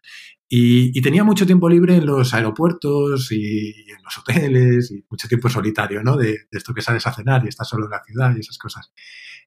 [0.46, 5.48] y, tenía mucho tiempo libre en los aeropuertos y, en los hoteles, y mucho tiempo
[5.48, 6.18] solitario, ¿no?
[6.18, 8.58] De, de, esto que sales a cenar y estás solo en la ciudad y esas
[8.58, 8.92] cosas.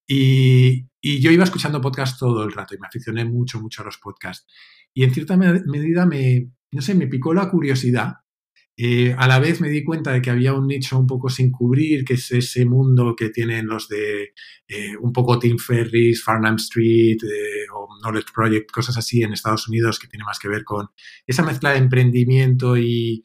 [0.07, 3.97] Y, yo iba escuchando podcasts todo el rato y me aficioné mucho, mucho a los
[3.97, 4.47] podcasts.
[4.93, 8.15] Y en cierta medida me, no sé, me picó la curiosidad.
[8.79, 11.51] Eh, a la vez me di cuenta de que había un nicho un poco sin
[11.51, 14.33] cubrir, que es ese mundo que tienen los de
[14.67, 19.67] eh, un poco Tim Ferris, Farnham Street eh, o Knowledge Project, cosas así en Estados
[19.67, 20.89] Unidos que tiene más que ver con
[21.25, 23.23] esa mezcla de emprendimiento y,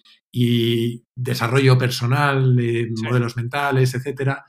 [1.14, 2.56] desarrollo personal,
[3.02, 4.44] modelos mentales, etcétera,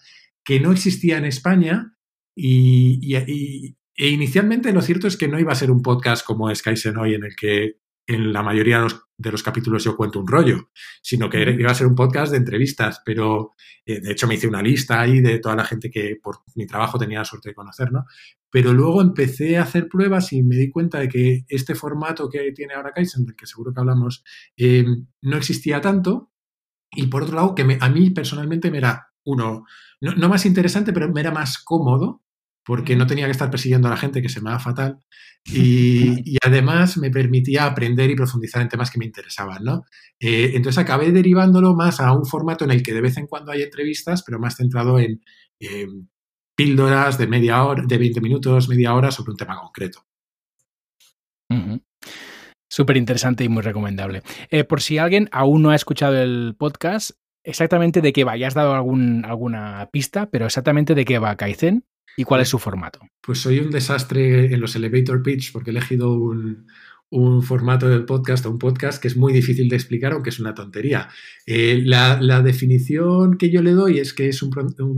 [0.46, 1.94] que no existía en España
[2.36, 6.64] y, e inicialmente lo cierto es que no iba a ser un podcast como es
[6.98, 8.86] hoy en el que en la mayoría
[9.18, 10.70] de los, capítulos yo cuento un rollo,
[11.02, 13.52] sino que iba a ser un podcast de entrevistas, pero
[13.86, 16.66] eh, de hecho me hice una lista ahí de toda la gente que por mi
[16.66, 18.06] trabajo tenía la suerte de conocer, ¿no?
[18.50, 22.52] Pero luego empecé a hacer pruebas y me di cuenta de que este formato que
[22.52, 24.24] tiene ahora Kaizen, del que seguro que hablamos,
[24.58, 24.86] eh,
[25.22, 26.32] no existía tanto.
[26.92, 29.66] Y por otro lado, que a mí personalmente me era, uno,
[30.02, 32.23] no, más interesante, pero me era más cómodo
[32.66, 34.98] porque no tenía que estar persiguiendo a la gente, que se me da fatal,
[35.46, 39.84] y, además me permitía aprender y profundizar en temas que me interesaban, ¿no?
[40.20, 43.52] Eh, entonces acabé derivándolo más a un formato en el que de vez en cuando
[43.52, 45.22] hay entrevistas, pero más centrado en
[46.56, 50.06] píldoras de media hora, de 20 minutos, media hora sobre un tema concreto.
[52.70, 54.24] Súper interesante y muy recomendable.
[54.50, 57.12] Eh, por si alguien aún no ha escuchado el podcast,
[57.44, 58.36] exactamente de qué va.
[58.36, 61.86] Ya has dado algún, alguna pista, pero exactamente de qué va Kaizen
[62.18, 63.00] y cuál es su formato.
[63.22, 66.66] Pues soy un desastre en los elevator pitch porque he elegido un,
[67.14, 70.40] un formato del podcast o un podcast que es muy difícil de explicar, aunque es
[70.40, 71.10] una tontería.
[71.46, 74.50] Eh, la, definición que yo le doy es que es un,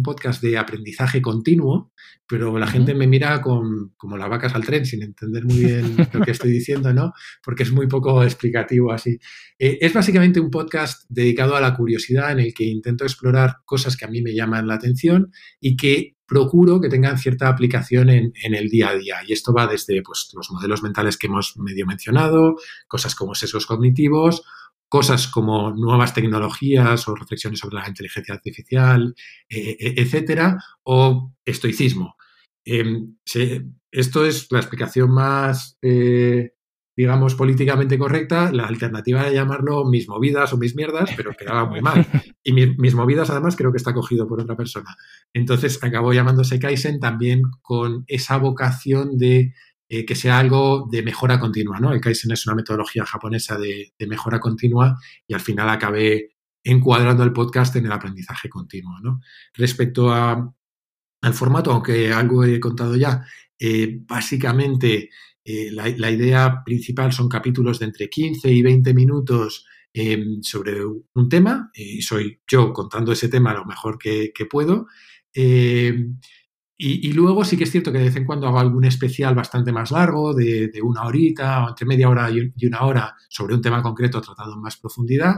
[0.01, 1.91] podcast de aprendizaje continuo,
[2.25, 5.93] pero la gente me mira con, como las vacas al tren, sin entender muy bien
[6.13, 7.11] lo que estoy diciendo, ¿no?
[7.43, 9.19] Porque es muy poco explicativo así.
[9.59, 13.97] Eh, es básicamente un podcast dedicado a la curiosidad en el que intento explorar cosas
[13.97, 18.33] que a mí me llaman la atención y que procuro que tengan cierta aplicación en,
[18.43, 19.17] el día a día.
[19.27, 22.55] Y esto va desde pues, los modelos mentales que hemos medio mencionado,
[22.87, 24.43] cosas como sesgos cognitivos,
[24.87, 29.15] cosas como nuevas tecnologías o reflexiones sobre la inteligencia artificial,
[29.49, 32.15] eh, eh, etcétera, o estoicismo.
[32.63, 33.15] Em,
[33.91, 36.54] esto es la explicación más eh,
[36.95, 41.81] digamos, políticamente correcta, la alternativa de llamarlo mis movidas o mis mierdas, pero quedaba muy
[41.81, 42.05] mal.
[42.43, 44.95] Y mis movidas, además, creo que está cogido por otra persona.
[45.33, 49.53] Entonces, acabó llamándose Kaizen también con esa vocación de
[49.87, 51.91] eh, que sea algo de mejora continua, ¿no?
[51.91, 56.31] El Kaizen es una metodología japonesa de, mejora continua y al final acabé
[56.63, 59.21] encuadrando el podcast en el aprendizaje continuo, ¿no?
[59.53, 60.51] Respecto a,
[61.21, 63.25] al formato, aunque algo he contado ya,
[63.59, 65.11] eh, básicamente
[65.47, 71.29] eh, la, idea principal son capítulos de entre 15 y 20 minutos em, sobre un
[71.29, 74.87] tema, y soy yo contando ese tema lo mejor que, puedo.
[75.33, 76.17] Em,
[76.77, 79.71] y, luego sí que es cierto que de vez en cuando hago algún especial bastante
[79.71, 83.83] más largo, de, una horita o entre media hora y, una hora sobre un tema
[83.83, 85.35] concreto tratado en más profundidad.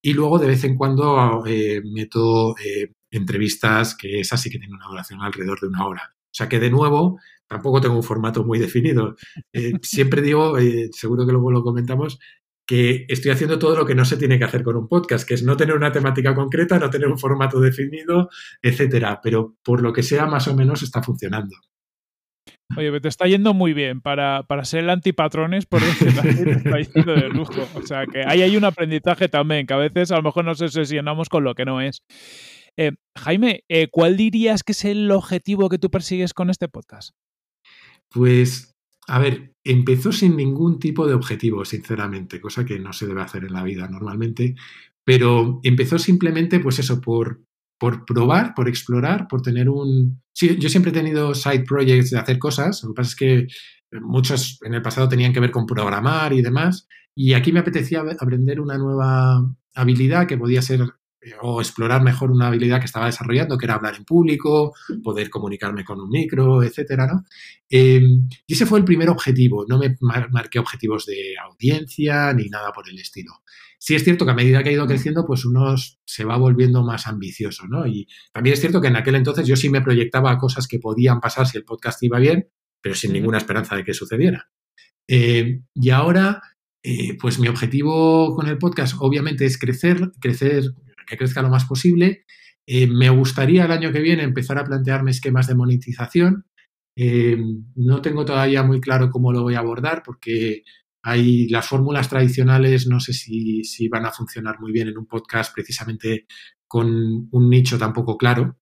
[0.00, 4.76] Y luego de vez en cuando eh, meto eh, entrevistas que es así que tienen
[4.76, 6.14] una duración alrededor de una hora.
[6.16, 7.18] O sea que de nuevo
[7.48, 9.16] tampoco tengo un formato muy definido.
[9.52, 12.18] Eh, siempre digo, eh, seguro que luego lo comentamos,
[12.66, 15.34] que estoy haciendo todo lo que no se tiene que hacer con un podcast, que
[15.34, 18.28] es no tener una temática concreta, no tener un formato definido,
[18.60, 19.20] etcétera.
[19.22, 21.56] Pero por lo que sea, más o menos está funcionando.
[22.76, 26.78] Oye, te está yendo muy bien para, para ser el antipatrones, por decirlo te está
[26.80, 27.66] yendo de lujo.
[27.74, 30.60] O sea, que ahí hay un aprendizaje también, que a veces a lo mejor nos
[30.60, 32.02] obsesionamos con lo que no es.
[32.76, 37.12] Eh, Jaime, ¿cuál dirías que es el objetivo que tú persigues con este podcast?
[38.10, 38.74] Pues,
[39.06, 43.44] a ver, empezó sin ningún tipo de objetivo, sinceramente, cosa que no se debe hacer
[43.44, 44.54] en la vida normalmente,
[45.04, 47.42] pero empezó simplemente, pues eso, por,
[47.78, 50.22] por probar, por explorar, por tener un...
[50.32, 53.46] Sí, yo siempre he tenido side projects de hacer cosas, lo que pasa es que
[54.00, 58.02] muchos en el pasado tenían que ver con programar y demás, y aquí me apetecía
[58.20, 59.44] aprender una nueva
[59.74, 60.80] habilidad que podía ser
[61.40, 65.84] o explorar mejor una habilidad que estaba desarrollando, que era hablar en público, poder comunicarme
[65.84, 67.24] con un micro, etcétera, ¿no?
[67.68, 69.64] Em, y ese fue el primer objetivo.
[69.68, 69.96] No me
[70.30, 73.32] marqué objetivos de audiencia ni nada por el estilo.
[73.78, 76.82] Sí es cierto que a medida que ha ido creciendo, pues uno se va volviendo
[76.82, 77.86] más ambicioso, ¿no?
[77.86, 81.20] Y también es cierto que en aquel entonces yo sí me proyectaba cosas que podían
[81.20, 82.48] pasar si el podcast iba bien,
[82.80, 84.50] pero sin ninguna esperanza de que sucediera.
[85.06, 86.42] Em, y ahora,
[86.82, 90.64] eh, pues mi objetivo con el podcast obviamente es crecer, crecer
[91.08, 92.24] que crezca lo más posible.
[92.66, 96.44] Eh, me gustaría el año que viene empezar a plantearme esquemas de monetización.
[96.94, 97.38] Eh,
[97.76, 100.64] no tengo todavía muy claro cómo lo voy a abordar porque
[101.02, 105.54] hay las fórmulas tradicionales, no sé si, van a funcionar muy bien en un podcast
[105.54, 106.26] precisamente
[106.66, 108.58] con un nicho tan poco claro.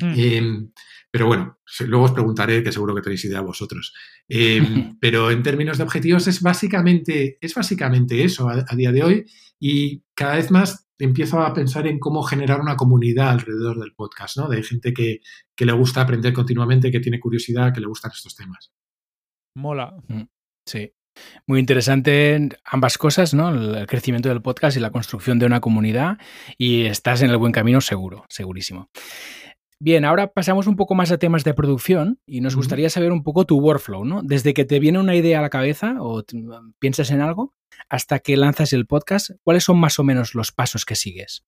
[0.00, 0.14] Hmm.
[0.16, 0.68] Eh,
[1.12, 3.94] pero bueno, luego os preguntaré, que seguro que tenéis idea vosotros.
[5.00, 9.24] pero en términos de objetivos es básicamente, es básicamente eso a, día de hoy
[9.60, 14.36] y cada vez más empiezo a pensar en cómo generar una comunidad alrededor del podcast,
[14.38, 14.48] ¿no?
[14.48, 15.20] De gente que,
[15.58, 18.72] le gusta aprender continuamente, que tiene curiosidad, que le gustan estos temas.
[19.54, 19.94] Mola.
[20.08, 20.22] Mm,
[20.66, 20.92] sí.
[21.46, 23.48] Muy interesante ambas cosas, ¿no?
[23.48, 26.18] El crecimiento del podcast y la construcción de una comunidad.
[26.58, 28.90] Y estás en el buen camino seguro, segurísimo.
[29.78, 33.22] Bien, ahora pasamos un poco más a temas de producción y nos gustaría saber un
[33.22, 34.22] poco tu workflow, ¿no?
[34.22, 36.24] Desde que te viene una idea a la cabeza o
[36.78, 37.54] piensas en algo
[37.90, 41.44] hasta que lanzas el podcast, ¿cuáles son más o menos los pasos que sigues?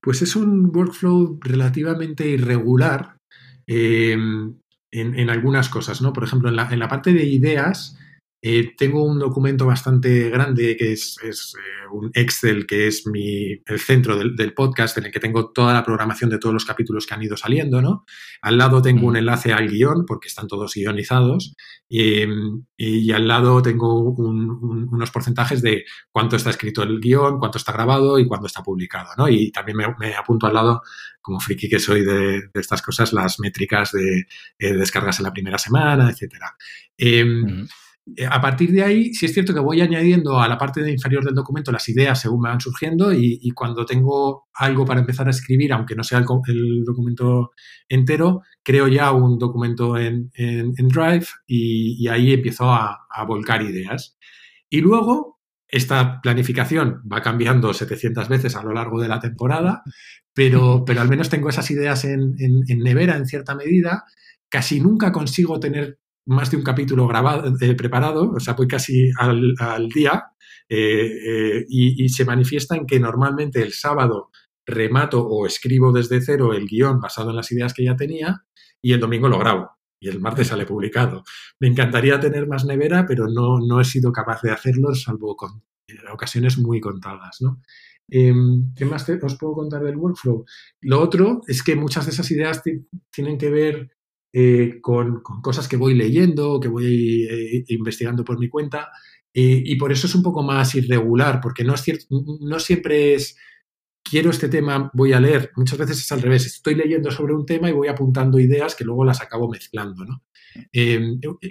[0.00, 3.18] Pues es un workflow relativamente irregular
[3.66, 4.54] em,
[4.90, 6.14] en, algunas cosas, ¿no?
[6.14, 7.98] Por ejemplo, en la, en la parte de ideas,
[8.40, 11.30] eh, tengo un documento bastante grande que es, eh,
[11.90, 15.84] un Excel, que es mi, el centro del, podcast, en el que tengo toda la
[15.84, 18.04] programación de todos los capítulos que han ido saliendo, ¿no?
[18.42, 21.56] Al lado tengo un enlace al guion, porque están todos guionizados,
[21.88, 22.22] y,
[23.10, 28.28] al lado tengo unos porcentajes de cuánto está escrito el guion, cuánto está grabado y
[28.28, 29.28] cuánto está publicado, ¿no?
[29.28, 30.82] Y también me, apunto al lado,
[31.20, 34.26] como friki que soy de, estas cosas, las métricas de,
[34.58, 36.54] descargas en la primera semana, etcétera.
[36.96, 37.66] Em, eh,
[38.30, 41.24] a partir de ahí, sí es cierto que voy añadiendo a la parte de inferior
[41.24, 45.30] del documento las ideas según me van surgiendo y, cuando tengo algo para empezar a
[45.30, 47.50] escribir, aunque no sea el, documento
[47.88, 54.16] entero, creo ya un documento en, Drive y, ahí empiezo a, volcar ideas.
[54.70, 59.82] Y luego, esta planificación va cambiando 700 veces a lo largo de la temporada,
[60.32, 64.04] pero, pero al menos tengo esas ideas en, en nevera en cierta medida.
[64.48, 69.10] Casi nunca consigo tener más de un capítulo grabado, eh, preparado, o sea, voy casi
[69.18, 70.26] al, día
[70.68, 74.30] eh, eh, y, se manifiesta en que normalmente el sábado
[74.66, 78.44] remato o escribo desde cero el guion basado en las ideas que ya tenía
[78.82, 81.24] y el domingo lo grabo y el martes sale publicado.
[81.58, 85.62] Me encantaría tener más nevera, pero no, no he sido capaz de hacerlo, salvo con
[86.12, 87.62] ocasiones muy contadas, ¿no?
[88.10, 90.44] Em, ¿Qué más os puedo contar del workflow?
[90.82, 92.62] Lo otro es que muchas de esas ideas
[93.10, 93.97] tienen que ver
[94.32, 98.90] eh, con, cosas que voy leyendo, que voy eh, investigando por mi cuenta,
[99.40, 102.06] y por eso es un poco más irregular, porque no, es cierto,
[102.40, 103.36] no siempre es
[104.02, 105.52] quiero este tema, voy a leer.
[105.54, 106.46] Muchas veces es al revés.
[106.46, 110.04] Estoy leyendo sobre un tema y voy apuntando ideas que luego las acabo mezclando.
[110.04, 110.22] ¿no?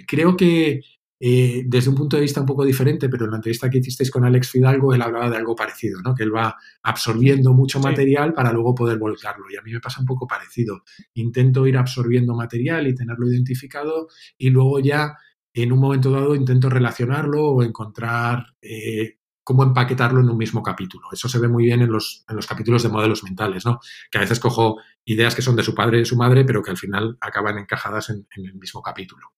[0.06, 0.82] Creo que
[1.20, 4.10] eh, desde un punto de vista un poco diferente, pero en la entrevista que hicisteis
[4.10, 6.14] con Alex Fidalgo, él hablaba de algo parecido, ¿no?
[6.14, 9.46] Que él va absorbiendo mucho material para luego poder volcarlo.
[9.50, 10.84] Y a mí me pasa un poco parecido.
[11.14, 15.16] Intento ir absorbiendo material y tenerlo identificado y luego ya
[15.54, 21.08] en un momento dado intento relacionarlo o encontrar eh, cómo empaquetarlo en un mismo capítulo.
[21.12, 23.80] Eso se ve muy bien en los, en los capítulos de modelos mentales, ¿no?
[24.10, 26.62] Que a veces cojo ideas que son de su padre y de su madre, pero
[26.62, 29.32] que al final acaban encajadas en el mismo capítulo.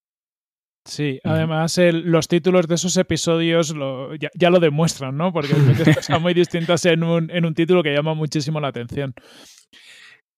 [0.85, 3.75] Sí, además los títulos de esos episodios
[4.35, 5.33] ya, lo demuestran, ¿no?
[5.33, 9.15] Porque hay cosas muy distintas en un, en un título que llama muchísimo la atención.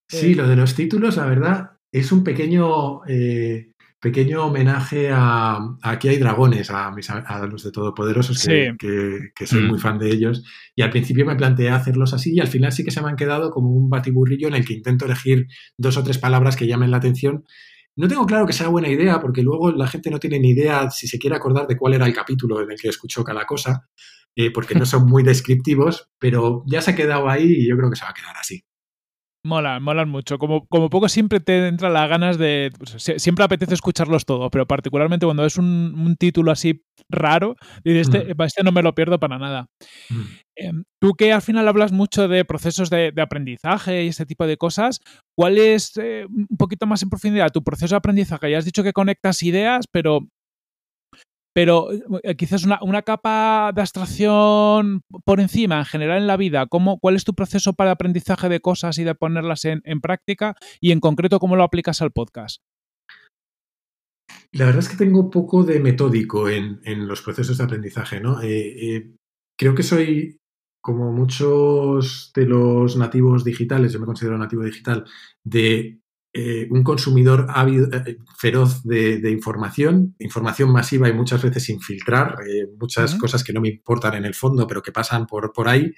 [0.09, 5.59] Sí, eh, lo de los títulos, la verdad, es un pequeño, eh, pequeño homenaje a,
[5.81, 9.81] Aquí hay dragones, a, a los de Todopoderosos, que, que, soy muy mm.
[9.81, 10.45] fan de ellos.
[10.75, 13.17] Y al principio me planteé hacerlos así y al final sí que se me han
[13.17, 15.47] quedado como un batiburrillo en el que intento elegir
[15.79, 17.45] dos o tres palabras que llamen la atención
[17.97, 20.91] no tengo claro que sea buena idea, porque luego la gente no tiene ni idea
[20.91, 23.89] si se quiere acordar de cuál era el capítulo en el que escuchó cada cosa,
[24.35, 27.91] eh, porque no son muy descriptivos, pero ya se ha quedado ahí y yo creo
[27.91, 28.65] que se va a quedar así.
[29.45, 30.39] Molan, molan mucho.
[30.39, 32.71] Como, como poco siempre te entra las ganas de.
[32.97, 38.63] Siempre apetece escucharlos todo, pero particularmente cuando es un, título así raro, dices, este, este,
[38.63, 39.67] no me lo pierdo para nada.
[40.55, 44.57] Em, tú que al final hablas mucho de procesos de, aprendizaje y este tipo de
[44.57, 45.01] cosas,
[45.37, 48.51] ¿cuál es eh, un poquito más en profundidad tu proceso de aprendizaje?
[48.51, 50.29] Ya has dicho que conectas ideas, pero
[51.53, 51.89] pero
[52.23, 56.99] eh, quizás una, una, capa de abstracción por encima, en general en la vida, ¿cómo,
[56.99, 60.57] ¿cuál es tu proceso para aprendizaje de cosas y de ponerlas en, práctica?
[60.81, 62.63] Y en concreto, ¿cómo lo aplicas al podcast?
[64.53, 68.41] La verdad es que tengo poco de metódico en, los procesos de aprendizaje, ¿no?
[68.43, 69.17] Eh, eh,
[69.59, 70.39] creo que soy,
[70.83, 75.05] como muchos de los nativos digitales, yo me considero nativo digital,
[75.45, 76.02] de
[76.35, 82.37] eh, un consumidor ávido, eh, feroz de, información, información masiva y muchas veces sin filtrar,
[82.49, 85.69] eh, muchas cosas que no me importan en el fondo, pero que pasan por, por
[85.69, 85.93] ahí.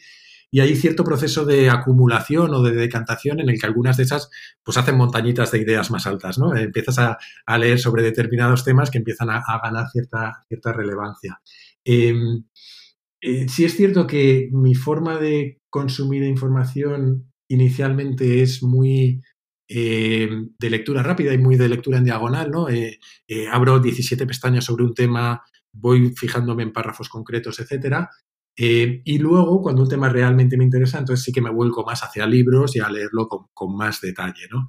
[0.51, 4.29] Y hay cierto proceso de acumulación o de decantación en el que algunas de esas
[4.64, 6.57] pues hacen montañitas de ideas más altas, ¿no?
[6.57, 11.40] Empiezas a, leer sobre determinados temas que empiezan a, ganar cierta, cierta relevancia.
[11.85, 12.44] Em,
[13.20, 19.23] sí es cierto que mi forma de consumir información inicialmente es muy
[19.68, 22.68] eh, de lectura rápida y muy de lectura en diagonal, ¿no?
[22.68, 28.11] Eh, eh, abro 17 pestañas sobre un tema, voy fijándome en párrafos concretos, etcétera.
[28.57, 32.24] y luego, cuando un tema realmente me interesa, entonces sí que me vuelco más hacia
[32.27, 34.46] libros y a leerlo con, más detalle.
[34.53, 34.68] ¿no?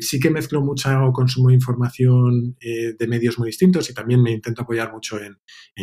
[0.00, 4.62] sí que mezclo mucho consumo de información de medios muy distintos y también me intento
[4.62, 5.36] apoyar mucho en,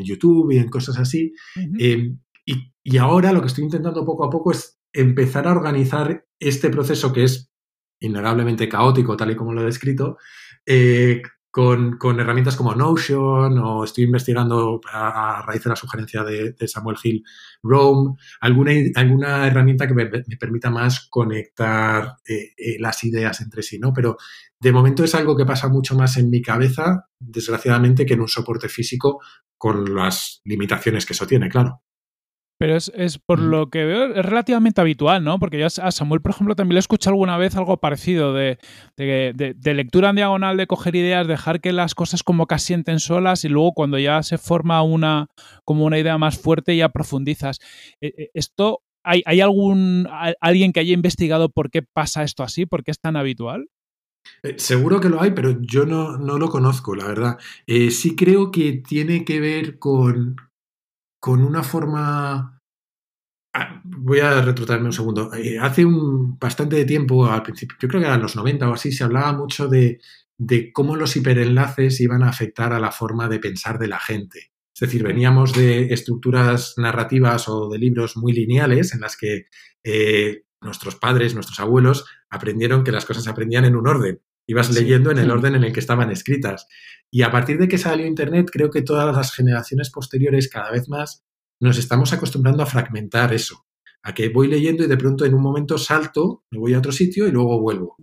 [0.03, 1.31] YouTube y en cosas así.
[1.77, 6.69] y, y ahora lo que estoy intentando poco a poco es empezar a organizar este
[6.69, 7.51] proceso que es
[7.99, 10.17] innegablemente caótico, tal y como lo he descrito,
[10.65, 16.97] eh, con, herramientas como Notion o estoy investigando a, raíz de la sugerencia de, Samuel
[17.03, 17.23] Hill
[17.63, 23.79] Rome, alguna, alguna herramienta que me, permita más conectar eh, eh, las ideas entre sí,
[23.79, 23.91] ¿no?
[23.91, 24.17] Pero
[24.59, 28.27] de momento es algo que pasa mucho más en mi cabeza, desgraciadamente, que en un
[28.27, 29.19] soporte físico
[29.57, 31.81] con las limitaciones que eso tiene, claro.
[32.59, 35.37] Pero es, es, por lo que veo, es relativamente habitual, ¿no?
[35.39, 38.57] Porque yo a Samuel, por ejemplo, también le he escuchado alguna vez algo parecido de,
[38.95, 42.99] de, de, lectura en diagonal, de coger ideas, dejar que las cosas como que asienten
[42.99, 45.27] solas y luego cuando ya se forma una,
[45.65, 47.59] como una idea más fuerte ya profundizas.
[48.01, 50.07] Eh, eh, esto, ¿hay, ¿hay algún
[50.41, 52.65] alguien que haya investigado por qué pasa esto así?
[52.65, 53.67] ¿Por qué es tan habitual?
[54.43, 57.37] Eh, seguro que lo hay, pero yo no, no lo conozco, la verdad.
[57.65, 60.35] Eh, sí creo que tiene que ver con,
[61.19, 62.56] con una forma...
[63.59, 65.33] Ah, voy a retrotraerme un segundo.
[65.33, 68.73] Eh, hace un bastante de tiempo, al principio, yo creo que eran los 90 o
[68.75, 69.99] así, se hablaba mucho de,
[70.37, 74.51] de cómo los hiperenlaces iban a afectar a la forma de pensar de la gente.
[74.75, 79.47] Es decir, veníamos de estructuras narrativas o de libros muy lineales en las que
[79.83, 84.21] eh, nuestros padres, nuestros abuelos aprendieron que las cosas se aprendían en un orden.
[84.45, 86.67] Ibas leyendo en el orden en el que estaban escritas.
[87.09, 90.87] Y a partir de que salió Internet, creo que todas las generaciones posteriores cada vez
[90.87, 91.26] más
[91.59, 93.65] nos estamos acostumbrando a fragmentar eso.
[94.03, 96.91] A que voy leyendo y de pronto en un momento salto, me voy a otro
[96.91, 97.97] sitio y luego vuelvo.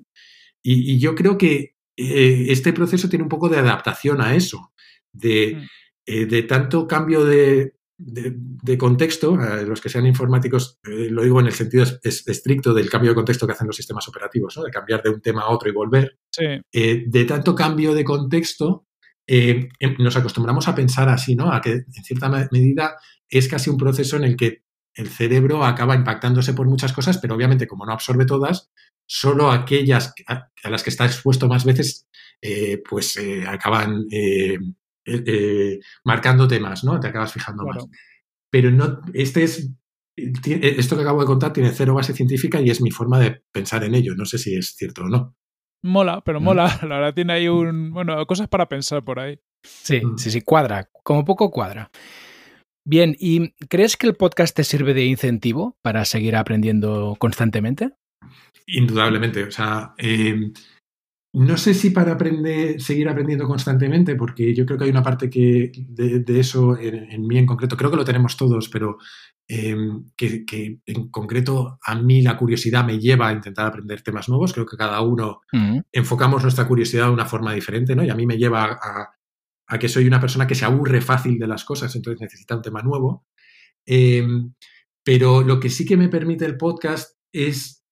[0.63, 4.73] Y, yo creo que eh, este proceso tiene un poco de adaptación a eso,
[5.13, 5.67] de, mm.
[6.07, 11.47] eh, de tanto cambio de, de, contexto, los que sean informáticos, eh, lo digo en
[11.47, 15.11] el sentido estricto del cambio de contexto que hacen los sistemas operativos, de cambiar de
[15.11, 16.19] un tema a otro y volver.
[16.33, 18.87] De tanto cambio de contexto,
[19.27, 21.53] em, nos acostumbramos a pensar así, ¿no?
[21.53, 22.97] A que en cierta medida
[23.39, 24.63] es casi un proceso en el que
[24.95, 28.71] el cerebro acaba impactándose por muchas cosas, pero obviamente como no absorbe todas,
[29.07, 32.07] solo aquellas a, las que está expuesto más veces,
[32.89, 34.05] pues acaban
[35.07, 36.99] eh, eh, marcando temas, ¿no?
[36.99, 37.87] Te acabas fijando más.
[38.51, 39.71] Pero no, este es,
[40.17, 43.43] eh, esto que acabo de contar tiene cero base científica y es mi forma de
[43.53, 44.15] pensar en ello.
[44.15, 45.37] No sé si es cierto o no.
[45.83, 46.45] Mola, pero mm.
[46.45, 46.65] mola.
[46.83, 49.39] La verdad tiene ahí un, bueno, cosas para pensar por ahí.
[49.63, 50.17] Sí, mm.
[50.17, 50.89] sí, sí, cuadra.
[51.03, 51.91] Como poco cuadra.
[52.87, 57.91] Bien, ¿y crees que el podcast te sirve de incentivo para seguir aprendiendo constantemente?
[58.67, 59.45] Indudablemente.
[59.45, 59.95] O sea,
[61.33, 65.29] no sé si para aprender, seguir aprendiendo constantemente, porque yo creo que hay una parte
[65.29, 68.99] que de, eso en, mí en concreto, creo que lo tenemos todos, pero
[69.49, 70.45] em, que,
[70.87, 74.53] en concreto a mí la curiosidad me lleva a intentar aprender temas nuevos.
[74.53, 75.79] Creo que cada uno mm.
[75.91, 78.05] enfocamos nuestra curiosidad de una forma diferente, ¿no?
[78.05, 79.11] Y a mí me lleva a,
[79.79, 82.83] que soy una persona que se aburre fácil de las cosas, entonces necesita un tema
[82.83, 83.27] nuevo.
[83.87, 84.55] Em,
[85.03, 87.85] pero lo que sí que me permite el podcast es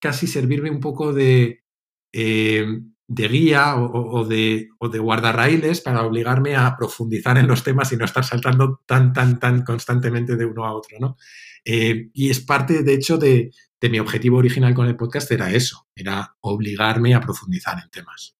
[0.00, 1.64] casi servirme un poco de
[2.12, 2.66] eh,
[3.12, 7.96] de guía o, de, o de guardarraíles para obligarme a profundizar en los temas y
[7.96, 11.16] no estar saltando tan, tan, tan constantemente de uno a otro, ¿no?
[11.64, 13.50] Eh, y es parte, de hecho, de,
[13.82, 18.36] mi objetivo original con el podcast era eso, era obligarme a profundizar en temas.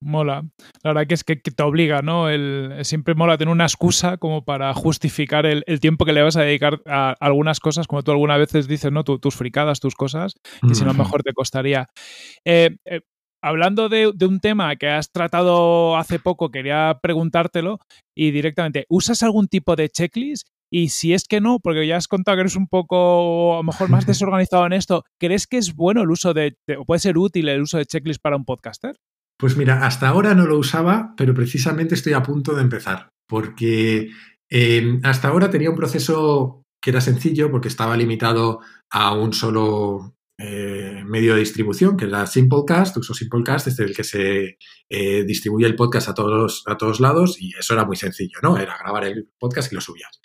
[0.00, 0.44] Mola.
[0.82, 2.28] La verdad que es que, te obliga, ¿no?
[2.28, 6.42] El, siempre mola tener una excusa como para justificar el, tiempo que le vas a
[6.42, 9.04] dedicar a algunas cosas, como tú algunas veces dices, ¿no?
[9.04, 10.34] tus fricadas, tus cosas,
[10.66, 11.88] que si no mejor te costaría.
[12.44, 13.00] Eh, eh,
[13.42, 17.78] hablando de, un tema que has tratado hace poco, quería preguntártelo
[18.14, 20.48] y directamente, ¿usas algún tipo de checklist?
[20.70, 23.62] Y si es que no, porque ya has contado que eres un poco, a lo
[23.62, 27.18] mejor, más desorganizado en esto, ¿crees que es bueno el uso de, o puede ser
[27.18, 28.96] útil el uso de checklist para un podcaster?
[29.38, 34.10] Pues mira, hasta ahora no lo usaba, pero precisamente estoy a punto de empezar, porque
[34.50, 38.60] eh, hasta ahora tenía un proceso que era sencillo porque estaba limitado
[38.90, 44.04] a un solo eh, medio de distribución, que era Simplecast, uso Simplecast, es el que
[44.04, 44.58] se
[44.88, 48.58] eh, distribuye el podcast a todos, a todos lados y eso era muy sencillo, ¿no?
[48.58, 50.20] Era grabar el podcast y lo subías.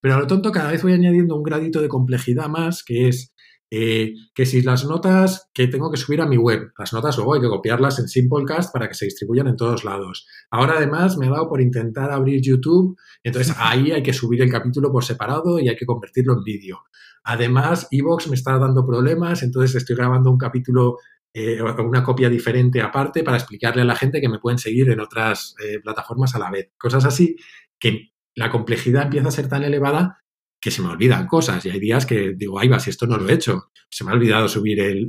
[0.00, 3.32] Pero a lo tonto cada vez voy añadiendo un gradito de complejidad más, que es
[3.70, 7.34] eh, que si las notas que tengo que subir a mi web, las notas luego
[7.34, 10.26] hay que copiarlas en Simplecast para que se distribuyan en todos lados.
[10.50, 14.50] Ahora además me ha dado por intentar abrir YouTube, entonces ahí hay que subir el
[14.50, 16.84] capítulo por separado y hay que convertirlo en vídeo.
[17.24, 20.98] Además, Evox me está dando problemas, entonces estoy grabando un capítulo
[21.38, 25.00] eh, una copia diferente aparte para explicarle a la gente que me pueden seguir en
[25.00, 26.70] otras eh, plataformas a la vez.
[26.78, 27.36] Cosas así
[27.78, 30.24] que la complejidad empieza a ser tan elevada
[30.66, 33.16] que se me olvidan cosas y hay días que digo, ay, va, si esto no
[33.16, 35.06] lo he hecho, se me ha olvidado subir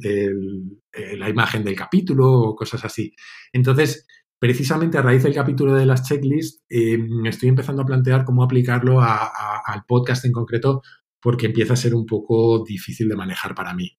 [1.17, 3.15] la imagen del capítulo o cosas así.
[3.51, 4.05] Entonces,
[4.37, 8.43] precisamente a raíz del capítulo de las checklists, eh, me estoy empezando a plantear cómo
[8.43, 10.83] aplicarlo al podcast en concreto
[11.19, 13.97] porque empieza a ser un poco difícil de manejar para mí.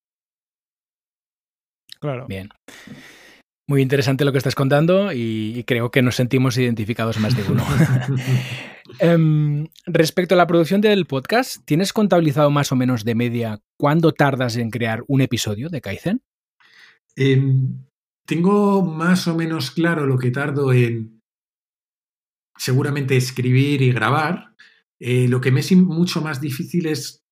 [1.99, 2.25] Claro.
[2.29, 2.47] Bien.
[3.69, 7.63] Muy interesante lo que estás contando y creo que nos sentimos identificados más de uno.
[8.97, 14.11] Em, respecto a la producción del podcast, ¿tienes contabilizado más o menos de media cuándo
[14.11, 16.23] tardas en crear un episodio de Kaizen?
[17.15, 17.85] Em,
[18.25, 21.21] tengo más o menos claro lo que tardo en
[22.57, 24.55] seguramente escribir y grabar.
[24.99, 27.23] Eh, lo que me es mucho más difícil es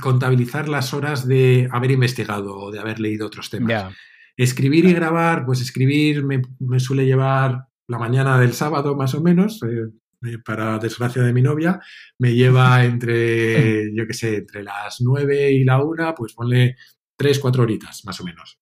[0.00, 3.94] contabilizar las horas de haber investigado o de haber leído otros temas.
[4.36, 9.62] Escribir y grabar, pues escribir me, suele llevar la mañana del sábado más o menos,
[9.62, 9.86] eh,
[10.26, 11.80] eh, para desgracia de mi novia,
[12.18, 16.76] me lleva entre, yo qué sé, entre las 9 y la 1, pues ponle
[17.16, 18.58] 3, 4 horitas más o menos.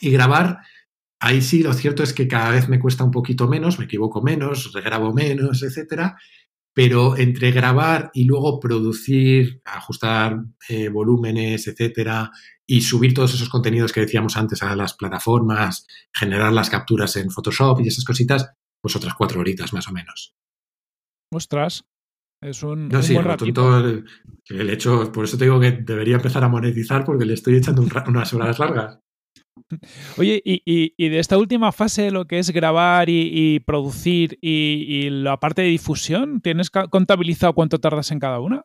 [0.00, 0.58] Y grabar,
[1.20, 4.22] ahí sí, lo cierto es que cada vez me cuesta un poquito menos, me equivoco
[4.22, 6.16] menos, regrabo menos, etcétera.
[6.74, 12.30] Pero entre grabar y luego producir, ajustar eh, volúmenes, etcétera,
[12.66, 17.30] y subir todos esos contenidos que decíamos antes a las plataformas, generar las capturas en
[17.30, 18.50] Photoshop y esas cositas,
[18.80, 20.34] pues otras cuatro horitas más o menos.
[21.32, 21.84] Ostras,
[22.40, 23.78] es un, no, un sí, buen lo ratito.
[24.48, 27.82] el, hecho, por eso te digo que debería empezar a monetizar porque le estoy echando
[27.82, 28.98] un unas horas largas.
[30.18, 34.38] Oye, y, y- y de esta última fase, lo que es grabar y, y producir
[34.40, 38.64] y, la parte de difusión, ¿tienes contabilizado cuánto tardas en cada una?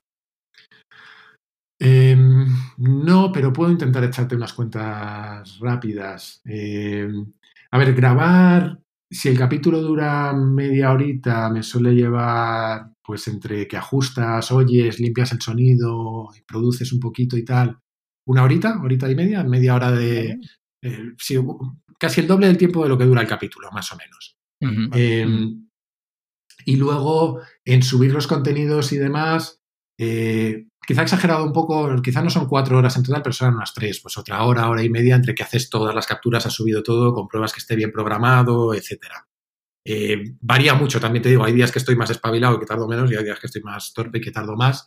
[1.82, 2.46] Em,
[2.78, 6.42] no, pero puedo intentar echarte unas cuentas rápidas.
[6.46, 7.32] Em,
[7.72, 8.80] a ver, grabar,
[9.10, 15.32] si el capítulo dura media horita, me suele llevar, pues entre que ajustas, oyes, limpias
[15.32, 17.80] el sonido, produces un poquito y tal,
[18.28, 20.38] una horita, horita y media, media hora de...
[20.82, 21.38] eh, sí,
[21.98, 24.38] casi el doble del tiempo de lo que dura el capítulo, más o menos.
[24.94, 25.26] Eh,
[26.66, 29.62] y luego en subir los contenidos y demás,
[29.98, 33.56] eh, quizá he exagerado un poco, quizá no son cuatro horas en total, pero son
[33.56, 36.54] unas tres, pues otra hora, hora y media entre que haces todas las capturas, has
[36.54, 39.28] subido todo, compruebas que esté bien programado, etcétera.
[39.86, 42.88] Eh, varía mucho, también te digo, hay días que estoy más espabilado y que tardo
[42.88, 44.86] menos y hay días que estoy más torpe y que tardo más.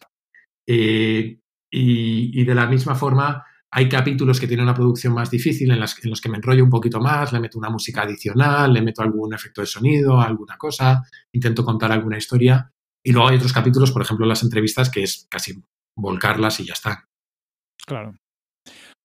[0.66, 1.38] Eh,
[1.70, 5.80] y, y de la misma forma, hay capítulos que tienen una producción más difícil en,
[5.80, 8.82] las- en los que me enrollo un poquito más, le meto una música adicional, le
[8.82, 11.02] meto algún efecto de sonido, alguna cosa,
[11.32, 12.70] intento contar alguna historia.
[13.02, 15.64] Y luego hay otros capítulos, por ejemplo, las entrevistas, que es casi
[15.96, 17.08] volcarlas y ya está.
[17.86, 18.14] Claro.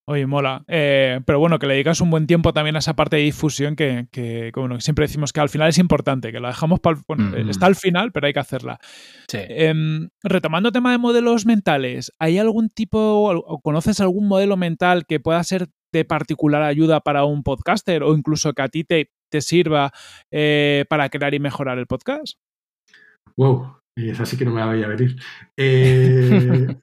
[0.10, 0.64] Oye, mola.
[0.70, 3.76] Eh, pero bueno, que le dedicas un buen tiempo también a esa parte de difusión
[3.76, 6.98] que, que, bueno, siempre decimos que al final es importante, que la dejamos para...
[7.08, 7.50] Bueno, Mm.
[7.50, 8.80] está al final, pero hay que hacerla.
[9.28, 9.40] Sí.
[9.42, 15.20] Em, retomando tema de modelos mentales, ¿hay algún tipo o conoces algún modelo mental que
[15.20, 19.42] pueda ser de particular ayuda para un podcaster o incluso que a ti te, te
[19.42, 19.92] sirva
[20.32, 22.38] eh, para crear y mejorar el podcast?
[23.36, 25.18] Wow, esa sí que no me la veía venir.
[25.58, 26.78] Eh,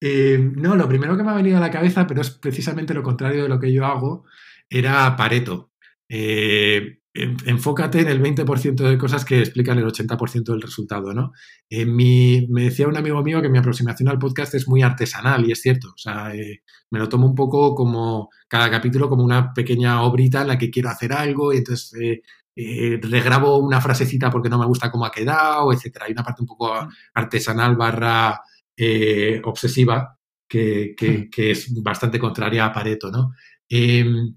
[0.00, 3.02] eh, no, lo primero que me ha venido a la cabeza, pero es precisamente lo
[3.02, 4.24] contrario de lo que yo hago,
[4.68, 5.72] era Pareto.
[6.08, 11.32] Eh, en- enfócate en el 20% de cosas que explican el 80% del resultado, ¿no?
[11.68, 15.44] En mi, me decía un amigo mío que mi aproximación al podcast es muy artesanal
[15.48, 15.88] y es cierto.
[15.88, 20.42] O sea, eh, me lo tomo un poco como cada capítulo como una pequeña obrita
[20.42, 22.22] en la que quiero hacer algo y entonces eh,
[22.56, 26.06] eh, regrabo una frasecita porque no me gusta cómo ha quedado, etcétera.
[26.06, 26.72] Hay una parte un poco
[27.14, 28.40] artesanal barra
[28.82, 30.16] eh, obsesiva
[30.48, 33.32] que, que- que es bastante contraria a Pareto, ¿no?
[33.68, 34.34] Em,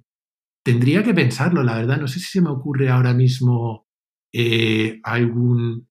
[0.64, 1.98] tendría que pensarlo, la verdad.
[2.00, 3.88] No sé si se me ocurre ahora mismo
[4.34, 5.88] eh, algún...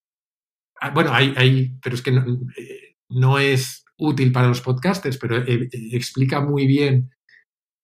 [0.80, 2.24] ah, Bueno, hay, hay- pero es que no,
[2.56, 7.10] eh, no es útil para los podcasters, pero explica muy bien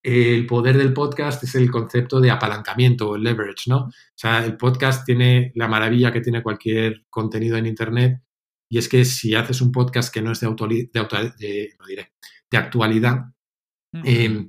[0.02, 3.78] el poder del podcast es el concepto de apalancamiento o leverage, ¿no?
[3.86, 8.20] O sea, el podcast tiene la maravilla que tiene cualquier contenido en Internet
[8.68, 10.46] y es que si haces un podcast que no es de,
[10.92, 12.12] de, auto- de- lo diré,
[12.50, 13.24] de actualidad,
[14.04, 14.48] eh,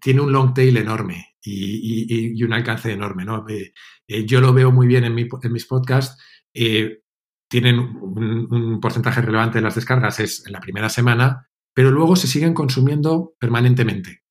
[0.00, 3.48] tiene un long tail enorme y, y- y un alcance enorme, ¿no?
[3.48, 3.72] Eh,
[4.08, 6.20] eh, yo lo veo muy bien en, mi- en mis podcasts.
[6.54, 7.00] eh,
[7.48, 12.16] tienen un, un porcentaje relevante de las descargas es en la primera semana, pero luego
[12.16, 14.22] se siguen consumiendo permanentemente.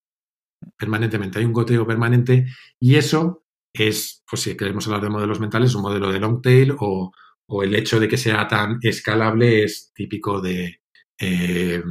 [0.77, 1.39] Permanentemente.
[1.39, 2.45] Hay un goteo permanente
[2.79, 6.75] y eso es, pues si queremos hablar de modelos mentales, un modelo de long tail
[6.77, 7.11] o,
[7.47, 10.81] o el hecho de que sea tan escalable es típico de,
[11.19, 11.81] eh,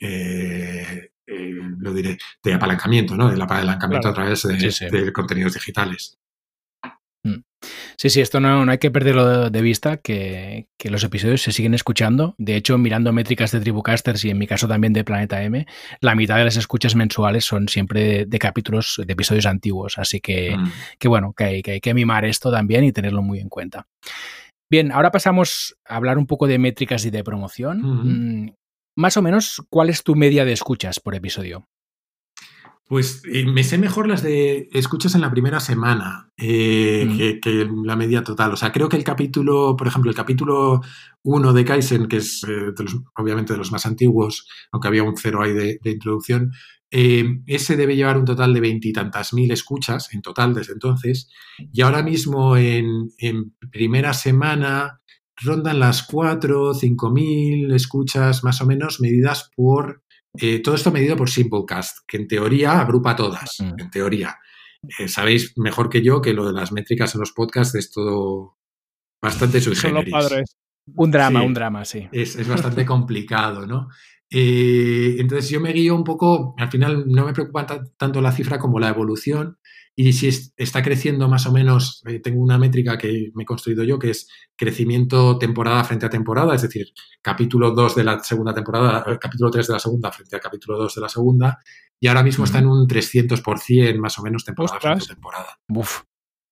[0.00, 3.30] eh, eh, lo diré, de apalancamiento, ¿no?
[3.30, 4.10] Del apalancamiento Claro.
[4.10, 4.86] a través de, Sí, sí.
[4.90, 6.16] de contenidos digitales.
[7.98, 11.52] Sí, sí, esto no, no hay que perderlo de vista, que, que los episodios se
[11.52, 12.34] siguen escuchando.
[12.38, 15.66] De hecho, mirando métricas de Tribucasters y en mi caso también de Planeta M,
[16.00, 19.98] la mitad de las escuchas mensuales son siempre de, de capítulos, de episodios antiguos.
[19.98, 20.70] Así que, Mm.
[20.98, 23.86] que bueno, que hay, que hay que mimar esto también y tenerlo muy en cuenta.
[24.70, 27.80] Bien, ahora pasamos a hablar un poco de métricas y de promoción.
[28.44, 28.50] Mm,
[28.96, 31.64] Más o menos, ¿cuál es tu media de escuchas por episodio?
[32.86, 37.16] Pues eh, me sé mejor las de escuchas en la primera semana eh, Mm.
[37.16, 38.52] que, que la media total.
[38.52, 40.80] O sea, creo que el capítulo, por ejemplo, el capítulo
[41.22, 45.04] 1 de Kaizen, que es eh, de los- obviamente de los más antiguos, aunque había
[45.04, 46.50] un cero ahí de, de introducción,
[46.90, 51.30] eh, ese debe llevar un total de veintitantas mil escuchas en total desde entonces.
[51.72, 55.00] Y ahora mismo en, en primera semana
[55.42, 60.02] rondan las cuatro, cinco mil escuchas más o menos medidas por
[60.34, 63.80] eh, todo esto medido por Simplecast, que en teoría agrupa todas, Mm.
[63.80, 64.36] en teoría.
[64.98, 68.56] Eh, sabéis mejor que yo que lo de las métricas en los podcasts es todo
[69.22, 70.12] bastante sui Son los generis.
[70.28, 70.56] padres.
[70.94, 71.46] Un drama, Sí.
[71.46, 72.08] un drama, sí.
[72.12, 73.88] Es, es bastante complicado, ¿no?
[74.30, 77.66] Eh, entonces yo me guío un poco, al final no me preocupa
[77.96, 79.58] tanto la cifra como la evolución
[79.96, 83.82] y si está creciendo más o menos, eh, tengo una métrica que me he construido
[83.84, 86.86] yo, que es crecimiento temporada frente a temporada, es decir,
[87.20, 90.78] capítulo 2 de la segunda temporada, eh, capítulo 3 de la segunda frente a capítulo
[90.78, 91.58] 2 de la segunda,
[92.00, 95.58] y ahora mismo está en un 300% más o menos temporada frente a temporada.
[95.68, 96.02] Uf,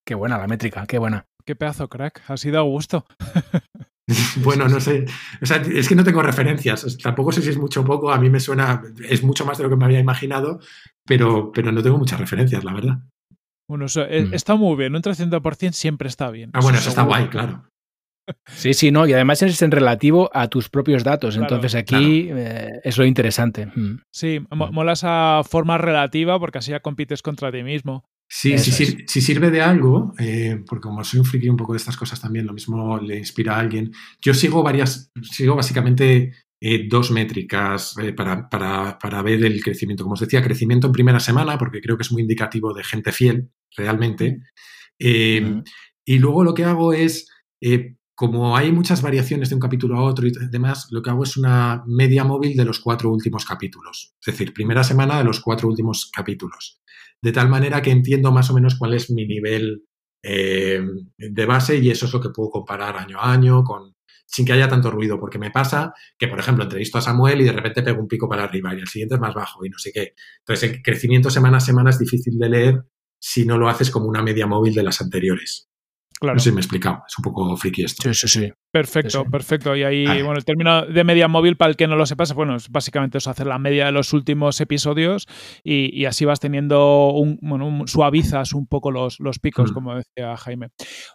[0.05, 1.27] qué buena la métrica, qué buena.
[1.47, 3.07] Qué pedazo crack, ha sido a gusto.
[4.37, 5.05] bueno, no sé.
[5.43, 6.97] O sea, es que no tengo referencias.
[6.99, 8.11] Tampoco sé si es mucho o poco.
[8.11, 10.61] A mí me suena, es mucho más de lo que me había imaginado,
[11.05, 12.99] pero, pero no tengo muchas referencias, la verdad.
[13.69, 14.35] Bueno, eh, mm.
[14.35, 14.95] está muy bien.
[14.95, 16.51] Un 300% siempre está bien.
[16.55, 17.65] Ah, bueno, eso, está guay, claro.
[18.45, 21.39] Sí, sí, no, y además es en relativo a tus propios datos.
[21.39, 23.65] Entonces aquí eh, es lo interesante.
[23.75, 24.03] Mm.
[24.13, 28.05] Sí, mola esa forma relativa porque así ya compites contra ti mismo.
[28.31, 31.79] Sí, si, si, sirve de algo, eh, porque como soy un friki un poco de
[31.79, 33.91] estas cosas también, lo mismo le inspira a alguien.
[34.21, 40.03] Yo sigo varias, sigo básicamente eh, dos métricas eh, para, para, para, ver el crecimiento.
[40.03, 43.13] Como os decía, crecimiento en primera semana, porque creo que es muy indicativo de gente
[43.13, 44.41] fiel, realmente.
[44.99, 45.63] Eh,
[46.05, 47.29] y luego lo que hago es,
[48.15, 51.37] como hay muchas variaciones de un capítulo a otro y demás, lo que hago es
[51.37, 54.17] una media móvil de los cuatro últimos capítulos.
[54.21, 56.83] Es decir, primera semana de los cuatro últimos capítulos.
[57.23, 59.85] De tal manera que entiendo más o menos cuál es mi nivel
[60.23, 63.95] de base y eso es lo que puedo comparar año a año con,
[64.27, 67.45] sin que haya tanto ruido, porque me pasa que, por ejemplo, entrevisto a Samuel y
[67.45, 69.79] de repente pego un pico para arriba y el siguiente es más bajo y no
[69.79, 70.15] sé qué.
[70.41, 72.85] Entonces, el crecimiento semana a semana es difícil de leer
[73.19, 75.68] si no lo haces como una media móvil de las anteriores.
[76.21, 76.35] Claro.
[76.35, 78.03] No sé si me he explicado, es un poco friki esto.
[78.03, 78.53] Sí, sí, sí.
[78.71, 79.75] Perfecto, perfecto.
[79.77, 82.57] Y ahí, bueno, el término de media móvil, para el que no lo sepas, bueno,
[82.57, 85.27] es básicamente eso, hacer la media de los últimos episodios
[85.63, 89.75] y, así vas teniendo un, bueno, suavizas un poco los, los picos, mm.
[89.75, 90.69] como decía Jaime.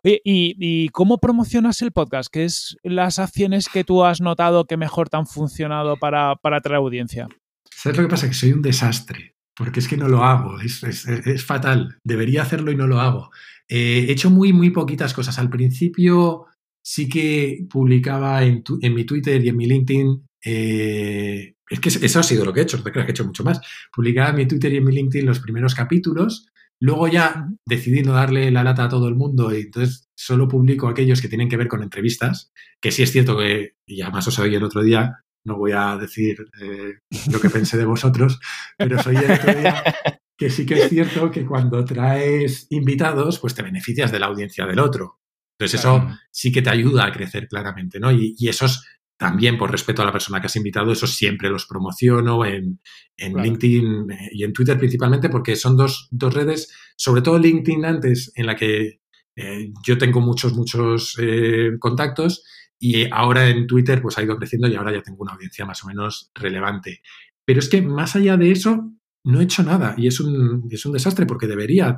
[0.03, 2.29] Oye, y, cómo promocionas el podcast?
[2.31, 6.57] ¿Qué es las acciones que tú has notado que mejor te han funcionado para, para
[6.57, 7.27] atraer audiencia?
[7.69, 8.27] ¿Sabes lo que pasa?
[8.27, 11.99] Que soy un desastre, porque es que no lo hago, es, es, es fatal.
[12.03, 13.31] Debería hacerlo y no lo hago.
[13.67, 15.39] Eh, he hecho muy, muy poquitas cosas.
[15.39, 16.45] Al principio
[16.83, 20.25] sí que publicaba en, mi Twitter y en mi LinkedIn.
[20.45, 23.13] Eh, es que eso ha sido lo que he hecho, no te creas que he
[23.13, 23.61] hecho mucho más.
[23.91, 26.47] Publicaba en mi Twitter y en mi LinkedIn los primeros capítulos.
[26.79, 30.87] Luego ya decidí no darle la lata a todo el mundo y entonces solo publico
[30.87, 32.51] aquellos que tienen que ver con entrevistas,
[32.81, 35.97] que sí es cierto que, y además os oí el otro día, no voy a
[35.97, 36.95] decir eh,
[37.31, 38.39] lo que pensé de vosotros,
[38.77, 39.83] pero soy el otro día
[40.43, 44.65] que sí que es cierto que cuando traes invitados, pues te beneficias de la audiencia
[44.65, 45.21] del otro.
[45.57, 48.11] Entonces eso sí que te ayuda a crecer claramente, ¿no?
[48.11, 48.83] Y, y, esos
[49.15, 52.81] también, por respeto a la persona que has invitado, esos siempre los promociono en,
[53.17, 58.47] LinkedIn eh, y en Twitter principalmente, porque son dos, redes, sobre todo LinkedIn antes, en
[58.47, 58.99] la que
[59.37, 62.43] eh, yo tengo muchos, muchos eh, contactos
[62.77, 65.81] y ahora en Twitter pues ha ido creciendo y ahora ya tengo una audiencia más
[65.85, 67.01] o menos relevante.
[67.45, 68.91] Pero es que más allá de eso,
[69.25, 71.95] no he hecho nada y es un, es un desastre porque debería,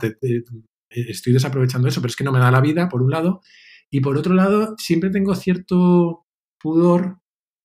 [0.89, 3.41] estoy desaprovechando eso, pero es que no me da la vida, por un lado,
[3.89, 6.25] y por otro lado, siempre tengo cierto
[6.59, 7.19] pudor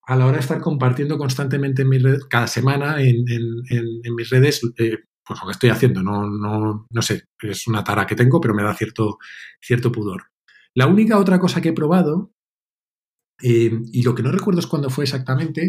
[0.06, 3.24] a la hora de estar compartiendo constantemente en mi red, cada semana en,
[4.16, 8.06] mis redes, eh, pues lo que estoy haciendo, no, no, no sé, es una tara
[8.06, 9.18] que tengo, pero me da cierto,
[9.60, 10.24] cierto pudor.
[10.74, 12.32] La única otra cosa que he probado,
[13.42, 15.66] eh, y lo que no recuerdo es cuándo fue exactamente,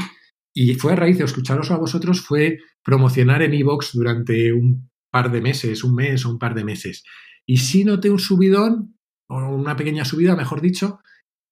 [0.54, 5.32] y fue a raíz de escucharos a vosotros, fue promocionar en Evox durante un par
[5.32, 7.04] de meses, un mes o un par de meses.
[7.45, 8.97] Y sí noté un subidón,
[9.28, 10.99] o una pequeña subida, mejor dicho,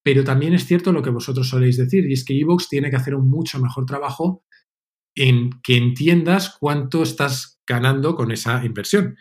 [0.02, 2.96] pero también es cierto lo que vosotros soléis decir, y es que Evox tiene que
[2.96, 4.44] hacer un mucho mejor trabajo
[5.14, 9.16] en que entiendas cuánto estás ganando con esa inversión.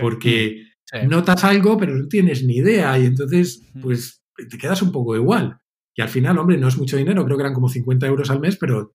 [0.00, 0.66] Porque
[1.08, 5.58] notas algo, pero no tienes ni idea, y entonces, pues, te quedas un poco igual.
[5.94, 8.40] Y al final, hombre, no es mucho dinero, creo que eran como 50 euros al
[8.40, 8.94] mes, pero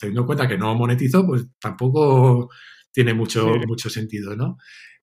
[0.00, 2.50] teniendo en cuenta que no monetizo, pues tampoco
[2.92, 4.56] tiene mucho, mucho sentido, ¿no?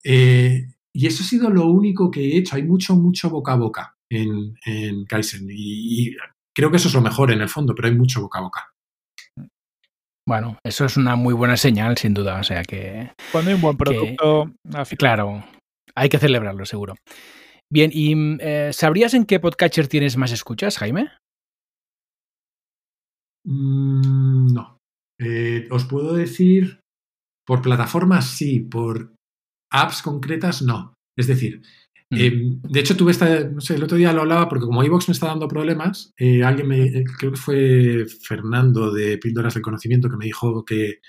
[0.03, 2.55] Eh, y eso ha sido lo único que he hecho.
[2.55, 5.47] Hay mucho, mucho boca a boca en, en Kaizen.
[5.49, 6.15] Y,
[6.55, 8.73] creo que eso es lo mejor en el fondo, pero hay mucho boca a boca.
[10.27, 12.39] Bueno, eso es una muy buena señal, sin duda.
[12.39, 13.11] O sea que.
[13.31, 14.51] Cuando hay un buen producto.
[14.97, 15.45] claro,
[15.95, 16.95] hay que celebrarlo, seguro.
[17.69, 21.11] Bien, ¿y eh, sabrías en qué podcatcher tienes más escuchas, Jaime?
[23.45, 24.76] Mm, no.
[25.20, 26.80] Eh, os puedo decir,
[27.45, 29.13] por plataformas sí, por
[29.72, 30.93] apps concretas no.
[31.18, 31.61] Es decir,
[32.11, 32.18] mm.
[32.18, 35.07] em, de hecho tuve esta, no sé, el otro día lo hablaba porque como iVox
[35.07, 39.63] me está dando problemas, eh, alguien me, eh, creo que fue Fernando de Píldoras del
[39.63, 40.99] Conocimiento que me dijo que,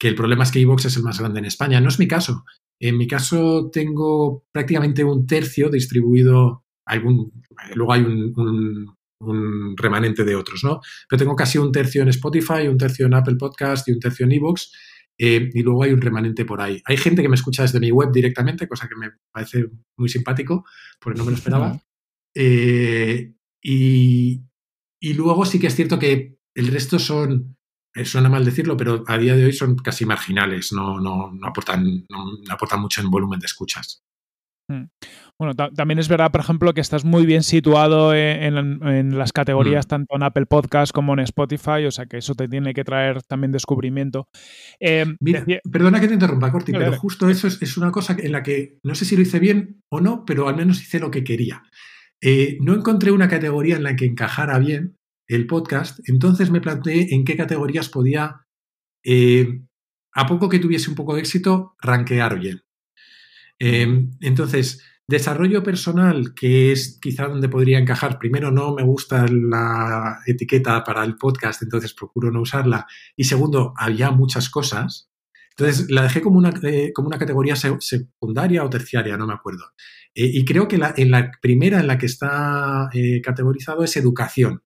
[0.00, 1.80] el problema es que iVox es el más grande en España.
[1.80, 2.44] No es mi caso.
[2.78, 7.32] En mi caso tengo prácticamente un tercio distribuido, algún,
[7.74, 8.94] luego hay un un
[9.76, 10.80] remanente de otros, ¿no?
[11.08, 14.26] Pero tengo casi un tercio en Spotify, un tercio en Apple Podcast y un tercio
[14.26, 14.72] en Evox.
[15.16, 16.82] Eh, y luego hay un remanente por ahí.
[16.86, 19.66] Hay gente que me escucha desde mi web directamente, cosa que me parece
[19.96, 20.64] muy simpático,
[20.98, 21.80] porque no me lo esperaba.
[22.34, 24.42] Eh, y,
[25.00, 27.56] y, luego sí que es cierto que el resto son,
[27.94, 31.46] eh, suena mal decirlo, pero a día de hoy son casi marginales, no, no, no
[31.46, 34.02] aportan, no, aportan mucho en volumen de escuchas.
[35.36, 39.88] Bueno, también es verdad, por ejemplo, que estás muy bien situado en, las categorías mm.
[39.88, 43.20] tanto en Apple Podcast como en Spotify, o sea que eso te tiene que traer
[43.22, 44.28] también descubrimiento.
[44.78, 45.16] Em,
[45.70, 48.94] perdona que te interrumpa, Corti, pero justo eso es, una cosa en la que no
[48.94, 51.64] sé si lo hice bien o no, pero al menos hice lo que quería.
[52.20, 57.12] Eh, no encontré una categoría en la que encajara bien el podcast, entonces me planteé
[57.12, 58.46] en qué categorías podía,
[59.02, 59.62] eh,
[60.12, 62.62] a poco que tuviese un poco de éxito, rankear bien.
[63.58, 68.18] Em, entonces, Desarrollo personal, que es quizá donde podría encajar.
[68.18, 72.86] Primero, no me gusta la etiqueta para el podcast, entonces procuro no usarla.
[73.14, 75.10] Y segundo, había muchas cosas.
[75.56, 79.64] Entonces la dejé como una, eh, como una categoría secundaria o terciaria, no me acuerdo.
[80.14, 83.96] Eh, y creo que la, en la primera en la que está eh, categorizado es
[83.96, 84.63] educación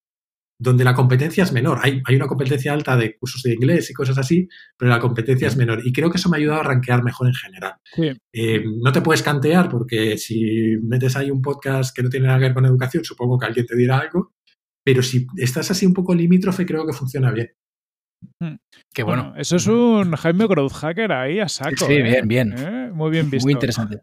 [0.59, 1.79] donde la competencia es menor.
[1.83, 5.47] Hay, hay, una competencia alta de cursos de inglés y cosas así, pero la competencia
[5.47, 5.81] es menor.
[5.85, 7.75] Y creo que eso me ha ayudado a rankear mejor en general.
[8.33, 12.39] Eh, no te puedes cantear porque si metes ahí un podcast que no tiene nada
[12.39, 14.33] que ver con educación, supongo que alguien te dirá algo,
[14.85, 17.51] pero si estás así un poco limítrofe, creo que funciona bien.
[18.41, 18.57] Hmm.
[18.93, 19.35] Qué bueno.
[19.37, 21.87] Eso es un Jaime Growth Hacker ahí a saco.
[21.87, 22.23] Sí, bien, ¿eh?
[22.25, 22.55] bien.
[22.57, 22.91] ¿Eh?
[22.93, 23.47] Muy bien visto.
[23.47, 24.01] Muy interesante.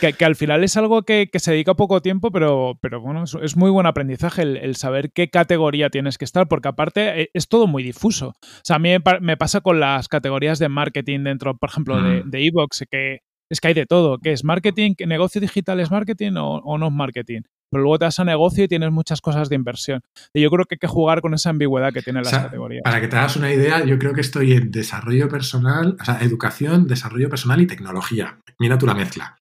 [0.00, 3.70] Que, al final es algo que, se dedica poco tiempo, pero, pero bueno, es, muy
[3.70, 7.82] buen aprendizaje el, saber qué categoría tienes que estar, porque aparte eh, es todo muy
[7.82, 8.28] difuso.
[8.28, 12.22] O sea, a mí me, pasa con las categorías de marketing dentro, por ejemplo, de
[12.24, 12.30] mm.
[12.34, 13.20] Evox, que
[13.50, 14.18] es que hay de todo.
[14.18, 14.94] ¿Qué es marketing?
[15.06, 17.42] ¿Negocio digital es marketing o, o no es marketing?
[17.72, 20.02] Pero luego te das a negocio y tienes muchas cosas de inversión.
[20.34, 22.82] Y yo creo que hay que jugar con esa ambigüedad que tiene las categorías.
[22.84, 26.18] Para que te hagas una idea, yo creo que estoy en desarrollo personal, o sea,
[26.20, 28.38] educación, desarrollo personal y tecnología.
[28.58, 29.38] Mira tú la mezcla.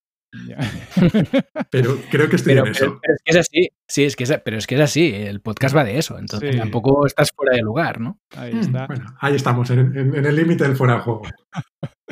[1.70, 3.00] pero creo que estoy en eso.
[3.02, 5.42] Pero es que es así, sí, es que es, pero es que es así, el
[5.42, 8.18] podcast va de eso, entonces tampoco estás fuera de lugar, ¿no?
[8.38, 8.88] Ahí está.
[8.88, 11.24] Bueno, ahí estamos, en, el límite del fuera de juego.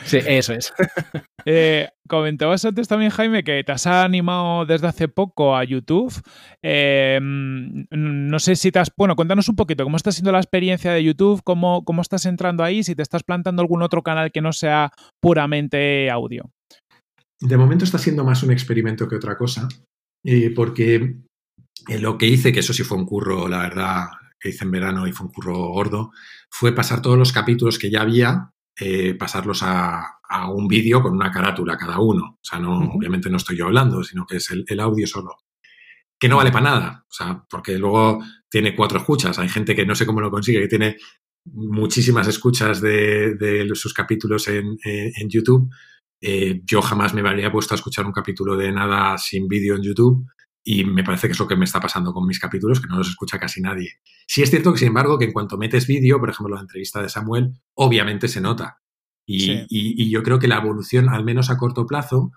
[0.04, 0.74] Sí, eso es.
[1.46, 6.14] Eh, comentabas antes también, Jaime, que te has animado desde hace poco a YouTube.
[6.62, 8.92] Em, no sé si te has.
[8.98, 12.66] Bueno, cuéntanos un poquito cómo está siendo la experiencia de YouTube, cómo, cómo estás entrando
[12.66, 14.92] ahí, si te estás plantando algún otro canal que no sea
[15.22, 16.52] puramente audio.
[17.40, 19.70] De momento está siendo más un experimento que otra cosa,
[20.54, 21.16] porque
[21.88, 24.08] eh, lo que hice, que eso sí fue un curro, la verdad,
[24.40, 26.12] que hice en verano y fue un curro gordo,
[26.50, 30.16] fue pasar todos los capítulos que ya había, eh, pasarlos a,
[30.54, 32.36] un vídeo con una carátula cada uno.
[32.36, 35.38] O sea, no, obviamente no estoy yo hablando, sino que es el, audio solo.
[36.20, 39.40] Que no vale para nada, o sea, porque luego tiene cuatro escuchas.
[39.40, 40.98] Hay gente que no sé cómo lo consigue, que tiene
[41.46, 45.70] muchísimas escuchas de, sus capítulos en, en YouTube
[46.22, 49.84] eh, yo jamás me habría puesto a escuchar un capítulo de nada sin vídeo en
[49.84, 50.26] YouTube
[50.64, 52.98] y me parece que es lo que me está pasando con mis capítulos, que no
[52.98, 54.00] los escucha casi nadie.
[54.28, 57.02] Sí es cierto que, sin embargo, que en cuanto metes vídeo, por ejemplo, la entrevista
[57.02, 58.80] de Samuel, obviamente se nota.
[59.26, 62.32] Y, yo creo que la evolución, al menos a corto plazo,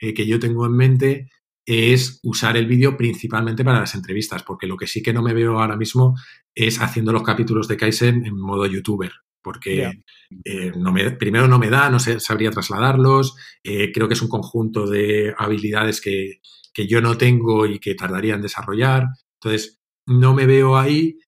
[0.00, 1.30] eh, que yo tengo en mente
[1.66, 5.34] es usar el vídeo principalmente para las entrevistas, porque lo que sí que no me
[5.34, 6.16] veo ahora mismo
[6.54, 9.12] es haciendo los capítulos de Kaizen en modo youtuber
[9.42, 10.02] porque
[10.44, 14.20] eh, no me, primero no me da, no sé, sabría trasladarlos, eh, creo que es
[14.20, 16.40] un conjunto de habilidades que,
[16.86, 19.08] yo no tengo y que tardaría en desarrollar,
[19.40, 21.18] entonces no me veo ahí.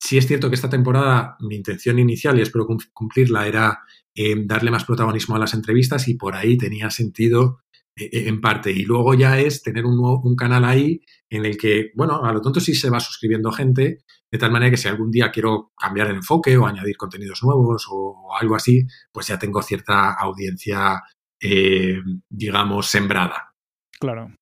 [0.00, 3.80] Sí es cierto que esta temporada mi intención inicial, y espero cumplirla, era
[4.14, 7.60] eh, darle más protagonismo a las entrevistas y por ahí tenía sentido
[7.96, 8.70] en parte.
[8.70, 12.40] Y luego ya es tener un, un canal ahí en el que, bueno, a lo
[12.40, 16.08] tonto sí se va suscribiendo gente, de tal manera que si algún día quiero cambiar
[16.08, 21.02] el enfoque o añadir contenidos nuevos o, algo así, pues ya tengo cierta audiencia,
[21.40, 21.98] eh,
[22.30, 23.54] digamos, sembrada.
[24.00, 24.34] Claro.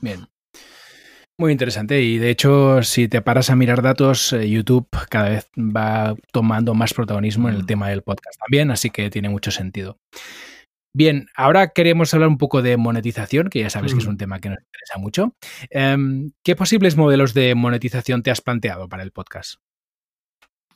[0.00, 0.26] Bien.
[1.40, 5.48] Muy interesante y de hecho si te paras a mirar datos, eh, YouTube cada vez
[5.56, 9.98] va tomando más protagonismo en el tema del podcast también, así que tiene mucho sentido.
[10.92, 14.10] Bien, ahora queremos hablar un poco de monetización, que ya sabes que es mm.
[14.10, 15.36] un tema que nos interesa mucho.
[15.70, 19.60] Em, ¿Qué posibles modelos de monetización te has planteado para el podcast?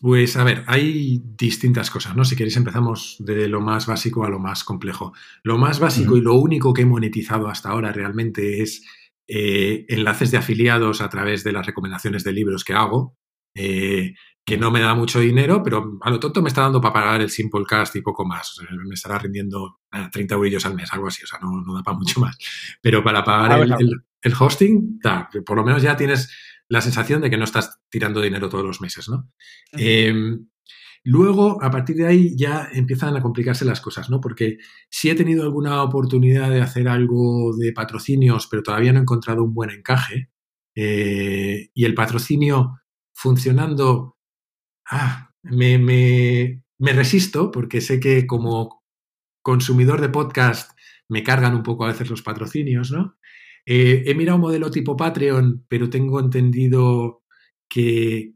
[0.03, 2.24] Pues a ver, hay distintas cosas, ¿no?
[2.24, 5.12] Si queréis empezamos de lo más básico a lo más complejo.
[5.44, 8.84] Lo más básico y lo único que he monetizado hasta ahora realmente es
[9.28, 13.16] eh, enlaces de afiliados a través de las recomendaciones de libros que hago.
[13.55, 16.94] Eh, que no me da mucho dinero, pero a lo tonto me está dando para
[16.94, 18.59] pagar el Simplecast y poco más.
[18.84, 21.96] me estará rindiendo 30 eurillos al mes, algo así, o sea, no, no da para
[21.96, 22.36] mucho más.
[22.80, 26.28] Pero para pagar el, el, hosting, da, por lo menos ya tienes
[26.73, 29.31] la sensación de que no estás tirando dinero todos los meses, ¿no?
[29.73, 30.49] Em,
[31.05, 34.23] luego, a partir de ahí, ya empiezan a complicarse las cosas, ¿no?
[34.23, 34.57] Porque
[34.89, 39.45] si he tenido alguna oportunidad de hacer algo de patrocinios, pero todavía no he encontrado
[39.45, 40.31] un buen encaje.
[40.75, 42.81] Eh, y el patrocinio
[43.12, 44.16] funcionando
[44.91, 48.83] ah, me, me, me resisto porque sé que como
[49.43, 50.70] consumidor de podcast
[51.07, 53.18] me cargan un poco a veces los patrocinios, ¿no?
[53.67, 57.23] Eh, he mirado un modelo tipo Patreon, pero tengo entendido
[57.69, 58.35] que,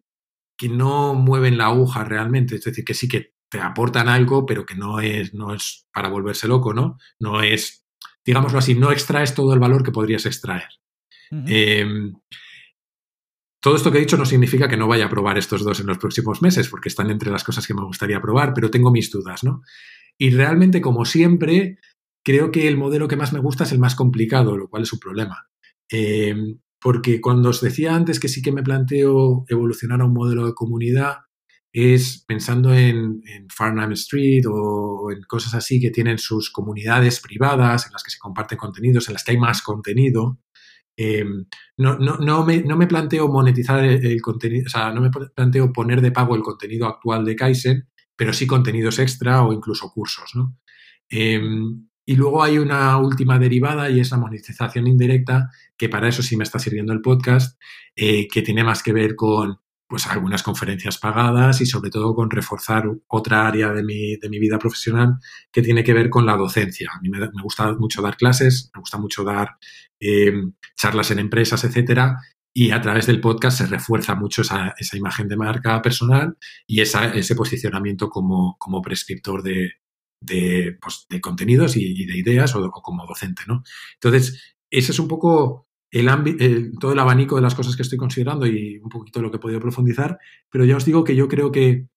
[0.57, 2.57] que, no mueven la aguja realmente.
[2.57, 6.09] Es decir, que sí que te aportan algo, pero que no es, no es para
[6.09, 6.99] volverse loco, ¿no?
[7.19, 7.85] No es,
[8.25, 10.69] digámoslo así, no extraes todo el valor que podrías extraer.
[13.61, 15.89] Todo esto que he dicho no significa que no vaya a probar estos dos en
[15.89, 19.11] los próximos meses, porque están entre las cosas que me gustaría probar, pero tengo mis
[19.11, 19.63] dudas, ¿no?
[20.19, 21.79] Y realmente, como siempre,
[22.27, 24.93] creo que el modelo que más me gusta es el más complicado, lo cual es
[24.93, 25.49] un problema.
[25.89, 30.47] Em, porque cuando os decía antes que sí que me planteo evolucionar a un modelo
[30.47, 31.19] de comunidad,
[31.73, 33.23] es pensando en,
[33.55, 38.19] Farnham Street o en cosas así que tienen sus comunidades privadas, en las que se
[38.19, 40.41] comparten contenidos, en las que hay más contenido,
[40.99, 41.45] Em,
[41.77, 45.71] no, no, no, me, no, me, planteo monetizar el, contenido, o sea, no me planteo
[45.73, 50.31] poner de pago el contenido actual de Kaizen, pero sí contenidos extra o incluso cursos,
[50.35, 50.57] ¿no?
[51.11, 56.23] Em, y luego hay una última derivada y es la monetización indirecta, que para eso
[56.23, 57.61] sí me está sirviendo el podcast,
[57.97, 62.31] eh, que tiene más que ver con pues algunas conferencias pagadas y sobre todo con
[62.31, 65.19] reforzar otra área de mi, de mi vida profesional
[65.53, 66.91] que tiene que ver con la docencia.
[66.93, 69.57] A mí me, gusta mucho dar clases, me gusta mucho dar
[70.01, 70.33] eh,
[70.77, 72.19] charlas en empresas, etcétera,
[72.53, 76.37] y a través del podcast se refuerza mucho esa, esa imagen de marca personal
[76.67, 79.73] y esa, ese posicionamiento como, como prescriptor de,
[80.21, 83.63] de, pues, de contenidos y, de ideas o, o, como docente, ¿no?
[83.95, 88.47] Entonces, ese es un poco el, todo el abanico de las cosas que estoy considerando
[88.47, 90.19] y un poquito lo que he podido profundizar,
[90.51, 91.89] pero ya os digo que yo creo que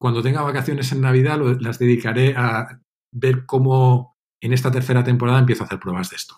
[0.00, 2.80] cuando tenga vacaciones en Navidad las dedicaré a
[3.12, 6.36] ver cómo en esta tercera temporada empiezo a hacer pruebas de esto.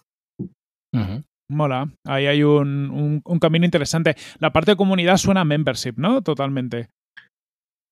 [1.48, 4.16] Mola, ahí hay un, un, camino interesante.
[4.38, 6.22] La parte de comunidad suena a membership, ¿no?
[6.22, 6.90] Totalmente.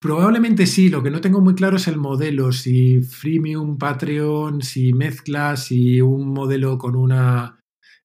[0.01, 4.93] Probablemente sí, lo que no tengo muy claro es el modelo, si freemium, Patreon, si
[4.93, 7.59] mezcla, si un modelo con una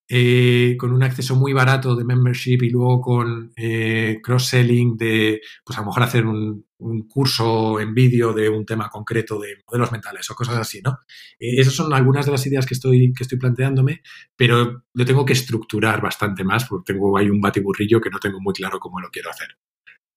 [0.10, 5.78] eh, con un acceso muy barato de membership y luego con eh, cross-selling de, pues
[5.78, 6.66] a lo mejor hacer un,
[7.08, 11.00] curso en vídeo de un tema concreto de modelos mentales o cosas así, ¿no?
[11.40, 14.02] Eh, esas son algunas de las ideas que estoy, que estoy planteándome,
[14.36, 18.42] pero lo tengo que estructurar bastante más porque tengo ahí un batiburrillo que no tengo
[18.42, 19.58] muy claro cómo lo quiero hacer.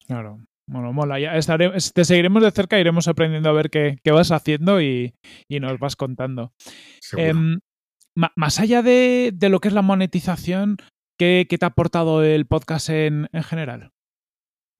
[0.06, 0.40] Claro.
[0.68, 4.80] Bueno, mola, ya estaré, te seguiremos de cerca, iremos aprendiendo a ver qué, vas haciendo
[4.80, 5.14] y,
[5.48, 6.52] nos vas contando.
[7.16, 7.60] Em,
[8.34, 10.78] más allá de, lo que es la monetización,
[11.18, 13.92] ¿qué, te ha aportado el podcast en, general?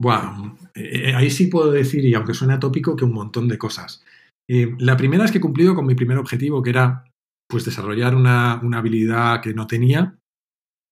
[0.01, 4.05] Bueno, eh, ahí sí puedo decir, y aunque suene atópico, que un montón de cosas.
[4.49, 7.05] Eh, la primera es que he cumplido con mi primer objetivo, que era
[7.49, 10.19] pues desarrollar una, una, habilidad que no tenía,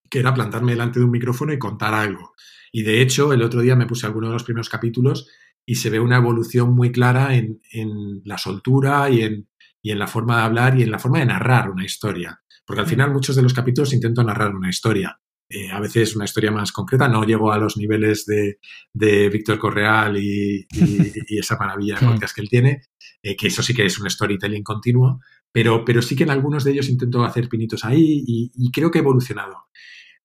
[0.08, 2.34] que era plantarme delante de un micrófono y contar algo.
[2.76, 5.28] Y de hecho, el otro día me puse alguno de los primeros capítulos
[5.64, 9.48] y se ve una evolución muy clara en, en la soltura y en,
[9.80, 12.42] y en la forma de hablar y en la forma de narrar una historia.
[12.66, 12.90] Porque al mm.
[12.90, 15.20] final muchos de los capítulos intento narrar una historia.
[15.48, 18.58] Eh, a veces una historia más concreta, no llego a los niveles de,
[19.28, 20.66] Víctor Correal y,
[21.28, 22.10] esa maravilla de mm.
[22.10, 22.82] podcast que él tiene,
[23.22, 25.20] eh, que eso sí que es un storytelling continuo,
[25.52, 28.90] pero, pero sí que en algunos de ellos intento hacer pinitos ahí y, y creo
[28.90, 29.66] que he evolucionado.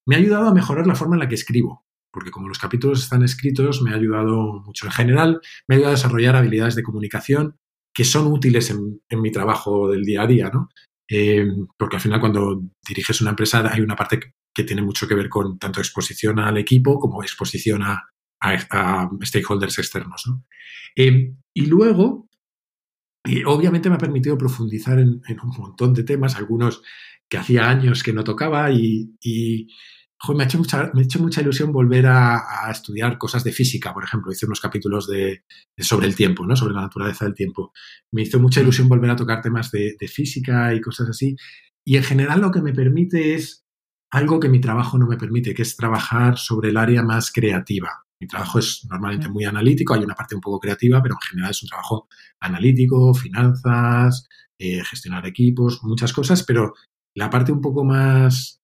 [0.07, 3.03] Me ha ayudado a mejorar la forma en la que escribo, porque como los capítulos
[3.03, 6.83] están escritos, me ha ayudado mucho en general, me ha ayudado a desarrollar habilidades de
[6.83, 7.55] comunicación
[7.93, 10.69] que son útiles en, mi trabajo del día a día, ¿no?
[11.09, 11.47] Eh,
[11.77, 14.19] porque al final cuando diriges una empresa hay una parte
[14.53, 18.05] que tiene mucho que ver con tanto exposición al equipo como exposición a,
[19.23, 20.23] stakeholders externos.
[20.27, 20.45] ¿no?
[20.95, 22.29] Eh, y luego,
[23.25, 26.81] y obviamente me ha permitido profundizar en, un montón de temas, algunos
[27.29, 29.67] que hacía años que no tocaba y,
[30.27, 33.93] me, ha hecho mucha, me ha hecho mucha ilusión volver a, estudiar cosas de física,
[33.93, 34.31] por ejemplo.
[34.31, 35.43] Hice unos capítulos de,
[35.77, 36.55] sobre el tiempo, ¿no?
[36.55, 37.71] sobre la naturaleza del tiempo.
[38.11, 41.35] Me hizo mucha ilusión volver a tocar temas de, física y cosas así.
[41.85, 43.63] Y en general lo que me permite es
[44.11, 48.03] algo que mi trabajo no me permite, que es trabajar sobre el área más creativa.
[48.21, 51.51] Mi trabajo es normalmente muy analítico, hay una parte un poco creativa, pero en general
[51.51, 52.07] es un trabajo
[52.41, 54.27] analítico, finanzas,
[54.59, 56.73] eh, gestionar equipos, muchas cosas, pero
[57.15, 58.58] la parte un poco más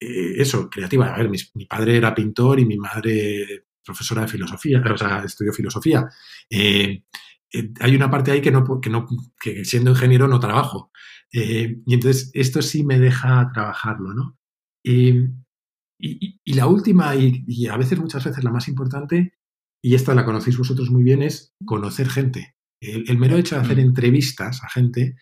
[0.00, 1.14] eh, eso, creativa.
[1.14, 5.52] A ver, mi, padre era pintor y mi madre profesora de filosofía, o sea, estudió
[5.52, 6.08] filosofía.
[6.50, 7.04] Eh,
[7.52, 9.06] eh, hay una parte ahí que no, que no,
[9.40, 10.90] que siendo ingeniero no trabajo.
[11.32, 14.38] y entonces esto sí me deja trabajarlo, ¿no?
[14.84, 19.34] Y, la última, y, a veces muchas veces la más importante,
[19.82, 22.56] y esta la conocéis vosotros muy bien, es conocer gente.
[22.80, 23.80] El, mero hecho de hacer mm.
[23.80, 25.16] entrevistas a gente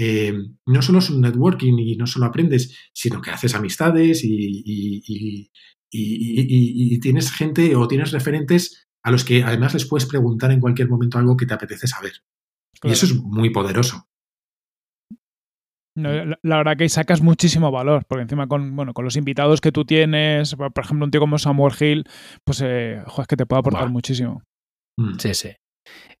[0.00, 0.32] eh,
[0.66, 5.50] no solo es un networking y no solo aprendes, sino que haces amistades y,
[7.00, 11.18] tienes gente o tienes referentes a los que además les puedes preguntar en cualquier momento
[11.18, 12.12] algo que te apetece saber.
[12.84, 14.06] Y eso es muy poderoso.
[15.96, 19.84] La, verdad que sacas muchísimo valor, porque encima con, bueno, con los invitados que tú
[19.84, 22.04] tienes, por ejemplo, un tío como Samuel Hill,
[22.44, 24.42] pues eh, es que te puede aportar muchísimo.
[24.96, 25.18] Mm.
[25.18, 25.50] Sí, sí.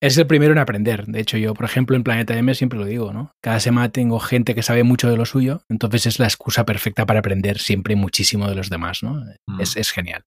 [0.00, 1.06] Es el primero en aprender.
[1.06, 3.32] De hecho, yo, por ejemplo, en Planeta M siempre lo digo, ¿no?
[3.42, 7.04] Cada semana tengo gente que sabe mucho de lo suyo, entonces es la excusa perfecta
[7.04, 9.24] para aprender siempre muchísimo de los demás, ¿no?
[9.48, 9.60] Mm.
[9.60, 10.22] Es, genial.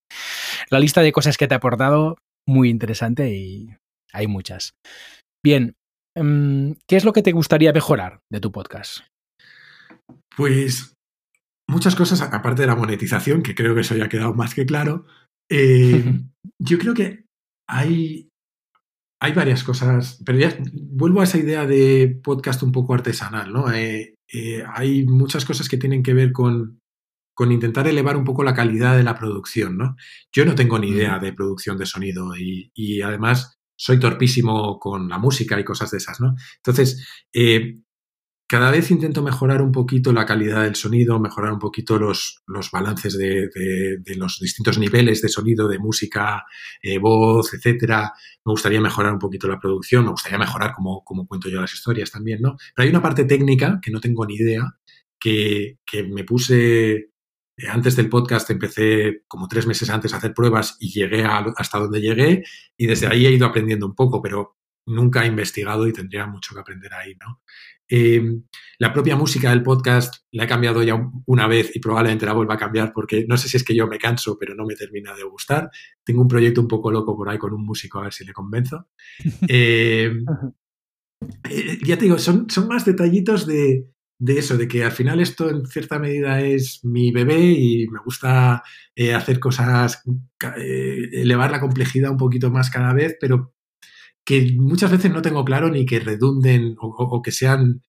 [0.69, 3.69] La lista de cosas que te ha aportado, muy interesante y
[4.11, 4.73] hay muchas.
[5.43, 5.75] Bien,
[6.17, 9.05] em, ¿qué es lo que te gustaría mejorar de tu podcast?
[10.35, 10.95] Pues
[11.69, 14.65] muchas cosas, aparte de la monetización, que creo que eso ya ha quedado más que
[14.65, 15.05] claro.
[15.49, 16.03] Eh,
[16.59, 17.23] yo creo que
[17.69, 18.30] hay
[19.24, 23.72] hay varias cosas, pero ya vuelvo a esa idea de podcast un poco artesanal, ¿no?
[23.72, 26.82] Eh, eh, hay muchas cosas que tienen que ver con,
[27.36, 29.95] con, intentar elevar un poco la calidad de la producción, ¿no?
[30.34, 35.07] Yo no tengo ni idea de producción de sonido y, y además soy torpísimo con
[35.07, 36.34] la música y cosas de esas, ¿no?
[36.57, 37.78] Entonces, eh,
[38.52, 42.70] cada vez intento mejorar un poquito la calidad del sonido, mejorar un poquito los, los
[42.70, 43.49] balances de,
[44.18, 46.43] los distintos niveles de sonido, de música,
[46.84, 48.12] eh, voz, etcétera.
[48.43, 52.12] Me gustaría mejorar un poquito la producción, me gustaría mejorar cómo, cuento yo las historias
[52.12, 52.58] también, ¿no?
[52.76, 54.66] Pero hay una parte técnica que no tengo ni idea,
[55.18, 60.34] que, que me puse eh, antes del podcast empecé como tres meses antes a hacer
[60.34, 62.43] pruebas y llegué hasta donde llegué
[62.76, 66.53] y desde ahí he ido aprendiendo un poco, pero nunca he investigado y tendría mucho
[66.53, 67.41] que aprender ahí, ¿no?
[67.93, 68.43] Em,
[68.79, 72.53] la propia música del podcast la he cambiado ya una vez y probablemente la vuelva
[72.53, 75.13] a cambiar porque no sé si es que yo me canso, pero no me termina
[75.13, 75.69] de gustar.
[76.01, 78.32] Tengo un proyecto un poco loco por ahí con un músico, a ver si le
[78.32, 78.88] convenzo.
[79.47, 80.25] Em,
[81.49, 83.88] eh, ya te digo, son, son más detallitos de,
[84.25, 88.63] eso, de que al final esto en cierta medida es mi bebé y me gusta
[88.95, 90.01] eh, hacer cosas,
[90.57, 93.53] eh, elevar la complejidad un poquito más cada vez, pero
[94.32, 97.84] que muchas veces no tengo claro ni que redunden o, que sean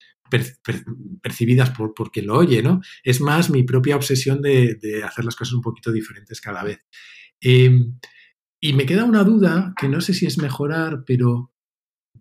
[1.23, 2.81] percibidas por, quien lo oye, ¿no?
[3.05, 6.81] Es más mi propia obsesión de, hacer las cosas un poquito diferentes cada vez.
[7.41, 7.97] Em,
[8.61, 11.53] y me queda una duda que no sé si es mejorar, pero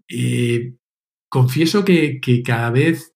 [0.08, 0.76] eh,
[1.28, 3.16] confieso que, que, cada vez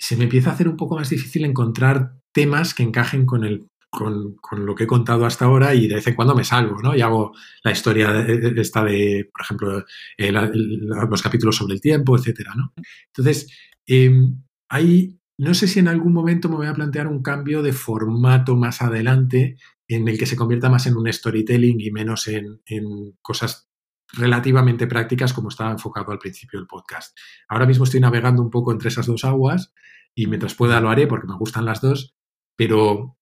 [0.00, 3.68] se me empieza a hacer un poco más difícil encontrar temas que encajen con el
[3.94, 4.36] con,
[4.66, 6.94] lo que he contado hasta ahora y de vez en cuando me salgo, ¿no?
[6.94, 7.32] Y hago
[7.62, 9.84] la historia esta de, por ejemplo,
[10.18, 12.72] eh, los capítulos sobre el tiempo, etcétera, ¿no?
[13.06, 13.50] Entonces,
[13.86, 17.72] em, hay, no sé si en algún momento me voy a plantear un cambio de
[17.72, 19.56] formato más adelante
[19.88, 23.68] en el que se convierta más en un storytelling y menos en, en cosas
[24.12, 27.16] relativamente prácticas como estaba enfocado al principio del podcast.
[27.48, 29.72] Ahora mismo estoy navegando un poco entre esas dos aguas
[30.14, 32.14] y mientras pueda lo haré porque me gustan las dos,
[32.56, 33.16] pero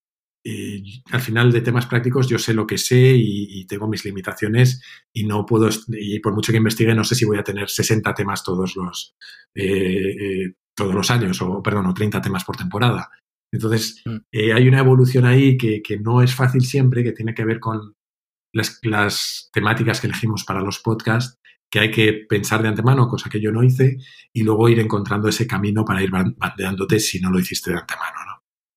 [0.44, 4.82] al final de temas prácticos yo sé lo que sé y, tengo mis limitaciones
[5.12, 8.12] y no puedo, y por mucho que investigue, no sé si voy a tener 60
[8.14, 9.14] temas todos los,
[9.54, 13.10] eh, eh, todos los años, o perdón, o 30 temas por temporada.
[13.52, 14.16] Entonces, mm.
[14.32, 17.94] eh, hay una evolución ahí que, no es fácil siempre, que tiene que ver con
[18.52, 21.38] las, las temáticas que elegimos para los podcasts,
[21.70, 23.98] que hay que pensar de antemano, cosa que yo no hice,
[24.32, 28.18] y luego ir encontrando ese camino para ir bandeándote si no lo hiciste de antemano,
[28.26, 28.31] ¿no?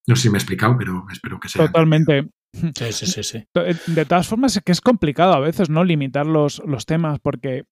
[0.08, 1.66] No sé si me he explicado, pero espero que sea.
[1.66, 2.30] Totalmente.
[2.54, 3.44] Sí, sí, sí, sí.
[3.88, 5.84] De todas formas, es que es complicado a veces, ¿no?
[5.84, 7.64] Limitar los, los temas, porque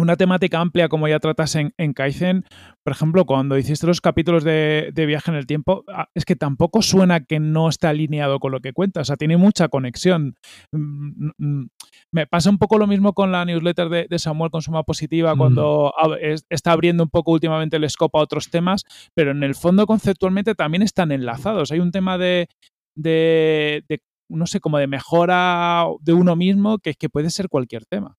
[0.00, 2.44] una temática amplia como ya tratas en, en Kaizen,
[2.82, 6.82] por ejemplo, cuando hiciste los capítulos de, viaje en el tiempo, ah, es que tampoco
[6.82, 10.36] suena que no esté alineado con lo que cuentas, o sea, tiene mucha conexión.
[10.72, 11.68] Mm, mm, mm.
[12.12, 15.92] Me pasa un poco lo mismo con la newsletter de, Samuel con Suma Positiva, cuando
[16.48, 18.84] está abriendo un poco últimamente el scope a otros temas,
[19.14, 21.72] pero en el fondo conceptualmente también están enlazados.
[21.72, 22.48] Hay un tema de,
[22.94, 28.16] de, no sé, como de mejora de uno mismo que, que puede ser cualquier tema.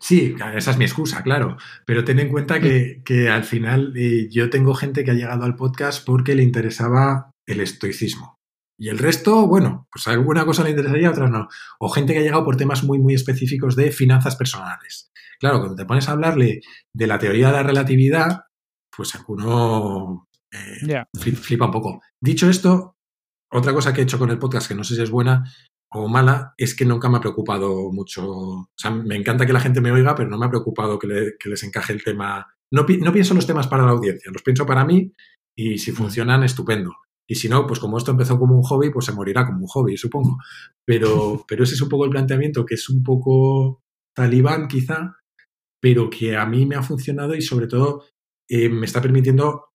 [0.00, 1.58] Sí, esa es mi excusa, claro.
[1.84, 5.56] Pero ten en cuenta que, al final eh, yo tengo gente que ha llegado al
[5.56, 8.38] podcast porque le interesaba el estoicismo.
[8.78, 11.48] Y el resto, bueno, pues alguna cosa le interesaría, otras no.
[11.78, 15.10] O gente que ha llegado por temas muy, muy específicos de finanzas personales.
[15.38, 16.62] Claro, cuando te pones a hablarle
[16.94, 18.44] de la teoría de la relatividad,
[18.96, 22.00] pues alguno eh, flipa un poco.
[22.18, 22.96] Dicho esto,
[23.52, 25.44] otra cosa que he hecho con el podcast, que no sé si es buena,
[25.92, 28.28] o mala es que nunca me ha preocupado mucho.
[28.30, 31.34] O sea, me encanta que la gente me oiga, pero no me ha preocupado que,
[31.44, 32.46] les encaje el tema.
[32.70, 35.12] No, no, pienso los temas para la audiencia, los pienso para mí
[35.56, 36.94] y si funcionan, estupendo.
[37.26, 39.66] Y si no, pues como esto empezó como un hobby, pues se morirá como un
[39.66, 40.38] hobby, supongo.
[40.84, 43.82] Pero, pero ese es un poco el planteamiento, que es un poco
[44.14, 45.16] talibán quizá,
[45.80, 48.04] pero que a mí me ha funcionado y sobre todo
[48.48, 49.66] eh, me está permitiendo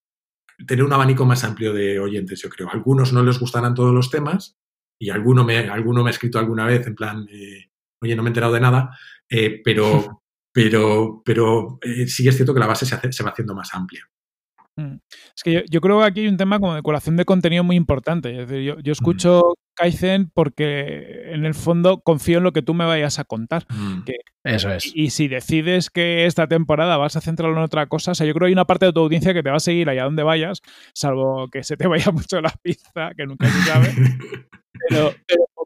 [0.66, 2.70] tener un abanico más amplio de oyentes, yo creo.
[2.70, 4.58] algunos no les gustarán todos los temas
[5.00, 7.70] y alguno me, alguno me ha escrito alguna vez en plan, eh,
[8.02, 8.98] oye, no me he enterado de nada,
[9.30, 10.22] eh, pero,
[10.54, 14.08] pero, pero sí es cierto que la base se, se va haciendo más amplia.
[14.78, 14.98] Mm.
[15.36, 17.76] Es que yo, creo que aquí hay un tema como de curación de contenido muy
[17.76, 18.32] importante.
[18.32, 22.74] Es decir, yo, yo escucho Kaizen porque en el fondo confío en lo que tú
[22.74, 23.66] me vayas a contar.
[23.70, 24.04] Mm.
[24.44, 24.92] Eso es.
[24.94, 28.34] Y, si decides que esta temporada vas a centrarlo en otra cosa, o sea, yo
[28.34, 30.24] creo que hay una parte de tu audiencia que te va a seguir allá donde
[30.24, 30.62] vayas,
[30.94, 33.94] salvo que se te vaya mucho la pizza, que nunca se sabe.
[34.90, 35.14] pero,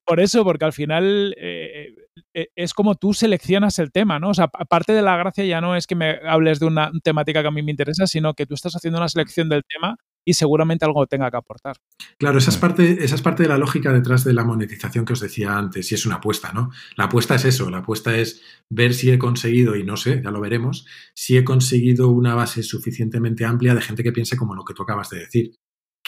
[0.05, 1.93] por eso, porque al final eh,
[2.33, 4.29] eh, es como tú seleccionas el tema, ¿no?
[4.29, 7.41] O sea, parte de la gracia ya no es que me hables de una temática
[7.41, 10.33] que a mí me interesa, sino que tú estás haciendo una selección del tema y
[10.33, 11.77] seguramente algo tenga que aportar.
[12.17, 15.13] Claro, esa es, parte, esa es parte de la lógica detrás de la monetización que
[15.13, 16.71] os decía antes, y es una apuesta, ¿no?
[16.97, 20.31] La apuesta es eso, la apuesta es ver si he conseguido, y no sé, ya
[20.31, 20.85] lo veremos,
[21.15, 24.83] si he conseguido una base suficientemente amplia de gente que piense como lo que tú
[24.83, 25.51] acabas de decir,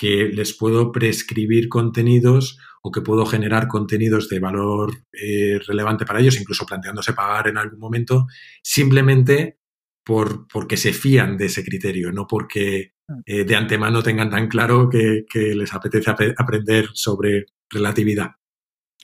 [0.02, 6.20] que les puedo prescribir contenidos o que puedo generar contenidos de valor eh, relevante para
[6.20, 8.26] ellos, incluso planteándose pagar en algún momento,
[8.64, 9.60] simplemente
[10.04, 13.20] por, porque se fían de ese criterio, no porque mm.
[13.28, 18.32] eh, de antemano tengan tan claro que, les apetece aprender sobre relatividad.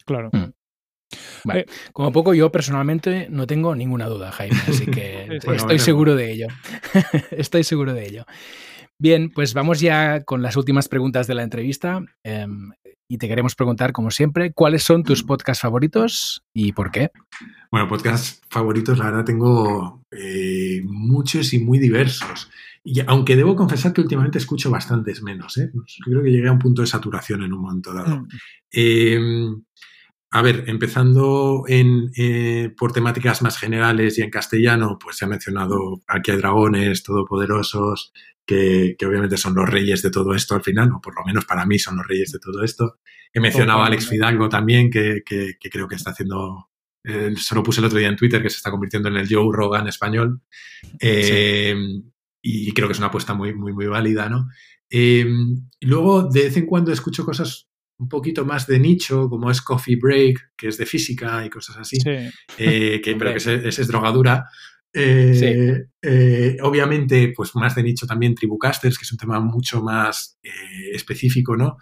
[0.04, 0.32] Claro.
[0.34, 1.52] Mm.
[1.54, 6.32] Eh, como poco yo personalmente no tengo ninguna duda, Jaime, así que estoy seguro de
[6.32, 6.48] ello.
[7.30, 8.26] estoy seguro de ello.
[9.00, 12.04] Bien, pues vamos ya con las últimas preguntas de la entrevista.
[12.24, 12.72] Em,
[13.08, 17.12] y te queremos preguntar, como siempre, ¿cuáles son tus podcasts favoritos y por qué?
[17.72, 22.50] Bueno, podcasts favoritos, la verdad, tengo eh, muchos y muy diversos.
[22.84, 25.72] Y aunque debo confesar que últimamente escucho bastantes menos, ¿eh?
[26.04, 28.22] creo que llegué a un punto de saturación en un momento dado.
[28.22, 28.28] Mm.
[28.72, 29.64] Em,
[30.32, 35.28] a ver, empezando en, eh, por temáticas más generales y en castellano, pues se ha
[35.28, 38.12] mencionado Aquí hay dragones, todopoderosos,
[38.48, 41.46] que, que, obviamente son los reyes de todo esto al final, o por lo menos
[41.46, 43.00] para mí son los reyes de todo esto.
[43.34, 46.70] He mencionado a Alex Fidalgo también, que, que, creo que está haciendo,
[47.04, 49.28] eh, se lo puse el otro día en Twitter, que se está convirtiendo en el
[49.30, 50.42] Joe Rogan español.
[51.00, 51.76] Eh,
[52.42, 54.48] y creo que es una apuesta muy, muy, muy válida, ¿no?
[54.90, 55.28] Eh,
[55.82, 57.68] luego, de vez en cuando escucho cosas
[58.00, 61.78] un poquito más de nicho, como es Coffee Break, que es de física y cosas
[61.78, 64.46] así, que, pero que ese, es drogadura.
[65.00, 70.40] Eh, eh, obviamente, pues más de nicho también Tribucasters, que es un tema mucho más
[70.42, 71.78] eh, específico, ¿no?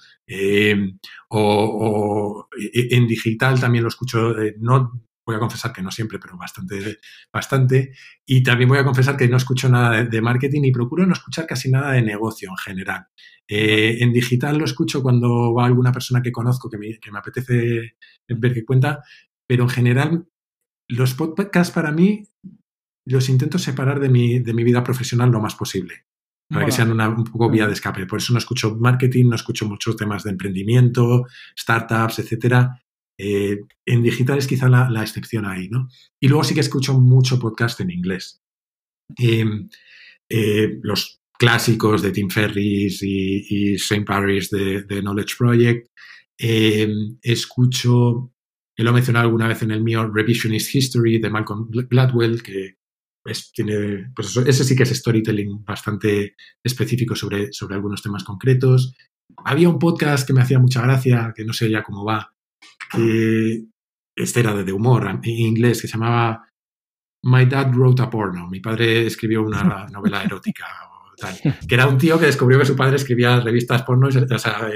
[1.30, 7.00] O, en digital también lo escucho, no voy a confesar que no siempre, pero bastante,
[7.32, 7.94] bastante.
[8.26, 11.48] Y también voy a confesar que no escucho nada de, marketing y procuro no escuchar
[11.48, 13.08] casi nada de negocio en general.
[13.48, 17.96] en digital lo escucho cuando va alguna persona que conozco que me, que me apetece
[18.28, 19.04] ver qué cuenta,
[19.48, 20.28] pero en general
[20.88, 22.28] los podcasts para mí
[23.06, 26.06] los intento separar de mi, de mi vida profesional lo más posible,
[26.50, 28.06] para que sean una, un poco vía de escape.
[28.06, 31.26] Por eso no escucho marketing, no escucho muchos temas de emprendimiento,
[31.58, 32.82] startups, etcétera.
[33.18, 35.88] Eh, en digital es quizá la, excepción ahí, ¿no?
[36.20, 38.42] Y luego sí que escucho mucho podcast en inglés.
[39.18, 39.70] Em,
[40.30, 44.04] eh, los clásicos de Tim Ferris y, y St.
[44.06, 45.88] Paris de, Knowledge Project.
[46.38, 48.32] Em, escucho,
[48.78, 52.76] lo he mencionado alguna vez en el mío, Revisionist History de Malcolm Gladwell, que
[53.54, 58.94] tiene, pues ese sí que es storytelling bastante específico sobre, sobre algunos temas concretos.
[59.44, 62.34] Había un podcast que me hacía mucha gracia, que no sé ya cómo va,
[62.92, 63.66] que
[64.16, 66.48] este era de humor en inglés, que se llamaba
[67.24, 68.48] My Dad Wrote a Porno.
[68.48, 70.66] Mi padre escribió una novela erótica.
[71.68, 74.70] Que era un tío que descubrió que su padre escribía revistas porno, o sea,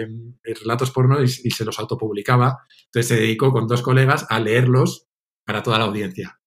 [0.43, 2.59] relatos porno y, y se los autopublicaba.
[2.85, 5.07] Entonces se dedicó con dos colegas a leerlos
[5.45, 6.38] para toda la audiencia.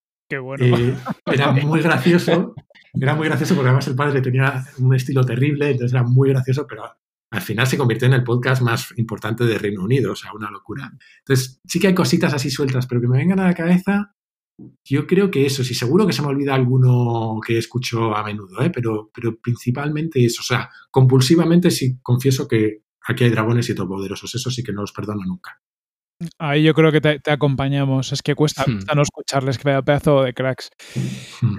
[0.59, 0.97] Eh,
[1.33, 2.55] era muy gracioso.
[2.95, 6.67] Era muy gracioso porque además el padre tenía un estilo terrible, entonces era muy gracioso,
[6.69, 6.85] pero
[7.31, 10.51] al final se convirtió en el podcast más importante de Reino Unido, o sea, una
[10.51, 10.93] locura.
[11.21, 14.15] Entonces, sí que hay cositas así sueltas, pero que me vengan a la cabeza,
[14.85, 18.61] yo creo que eso, sí, seguro que se me olvida alguno que escucho a menudo,
[18.61, 18.71] ¿eh?
[18.71, 24.35] pero, pero principalmente eso, o sea, compulsivamente sí confieso que aquí hay dragones y todopoderosos,
[24.35, 25.61] eso sí que no los perdono nunca.
[26.39, 28.13] Ahí yo creo que te, acompañamos.
[28.13, 28.81] Es que cuesta, hmm.
[28.95, 30.71] no escucharles, que vaya pedazo de cracks.
[31.41, 31.59] Hmm.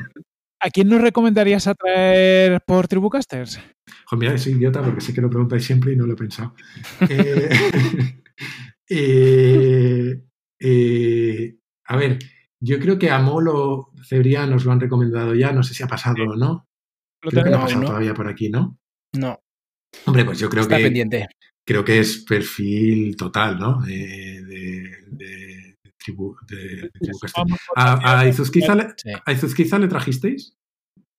[0.60, 3.60] ¿A quién nos recomendarías atraer por Tribucasters?
[4.14, 6.54] mira, soy idiota porque sé que lo preguntáis siempre y no lo he pensado.
[8.90, 10.22] Eh,
[10.60, 12.20] eh, A ver,
[12.60, 15.88] yo creo que a Molo Cebrián nos lo han recomendado ya, no sé si ha
[15.88, 16.68] pasado o no.
[17.22, 17.88] Lo Creo que no ha pasado no.
[17.88, 18.78] todavía por aquí, ¿no?
[19.14, 19.40] No,
[20.06, 21.28] Hombre, pues yo creo está que pendiente.
[21.66, 23.82] Creo que es perfil total, ¿no?
[23.82, 23.96] De,
[24.44, 27.18] de, de tribu, de, tribu
[27.76, 29.12] ¿A, a Izuzquiza le, Sí.
[29.26, 30.56] a Izuzquiza le trajisteis?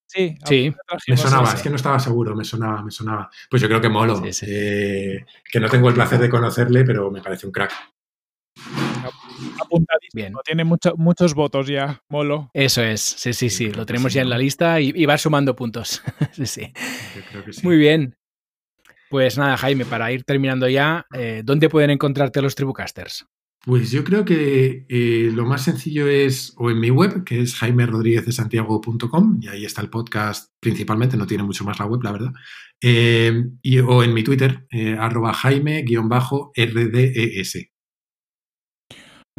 [0.07, 0.73] Sí, Sí,
[1.09, 3.31] Me sonaba, es que no estaba seguro, me sonaba, me sonaba.
[3.51, 4.47] Pues yo creo que Molo, Sí, sí.
[4.49, 7.73] eh, que no tengo el placer de conocerle, pero me parece un crack.
[9.61, 10.13] apuntadísimo.
[10.15, 10.33] Bien.
[10.45, 12.51] Tiene mucho- muchos votos ya, Molo.
[12.55, 15.19] Eso es, sí, sí, sí, lo tenemos sí, ya en la lista y, y va
[15.19, 16.03] sumando puntos.
[16.33, 16.73] sí, sí.
[17.17, 17.61] Yo creo que sí.
[17.65, 18.15] Muy bien.
[19.15, 23.25] Pues nada, Jaime, para ir terminando ya, eh, ¿dónde pueden encontrarte los Tribucasters?
[23.65, 27.55] Pues yo creo que eh, lo más sencillo es o en mi web, que es
[27.55, 32.33] jaimerodríguezdesantiago.com, y ahí está el podcast principalmente, no tiene mucho más la web, la verdad.
[32.83, 36.51] Eh, y, o en mi Twitter, eh, arroba jaime-rdes.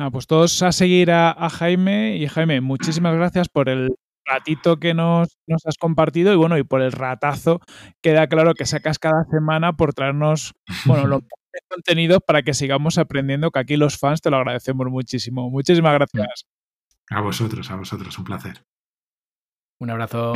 [0.09, 2.15] Pues todos a seguir a, a Jaime.
[2.15, 3.89] Y Jaime, muchísimas gracias por el
[4.25, 7.59] ratito que nos, nos has compartido y bueno, y por el ratazo.
[8.01, 10.53] Queda claro que sacas cada semana por traernos,
[10.85, 11.21] bueno, los
[11.69, 15.49] contenidos para que sigamos aprendiendo, que aquí los fans te lo agradecemos muchísimo.
[15.49, 16.45] Muchísimas gracias.
[17.09, 18.65] A vosotros, a vosotros, un placer.
[19.79, 20.33] Un abrazo.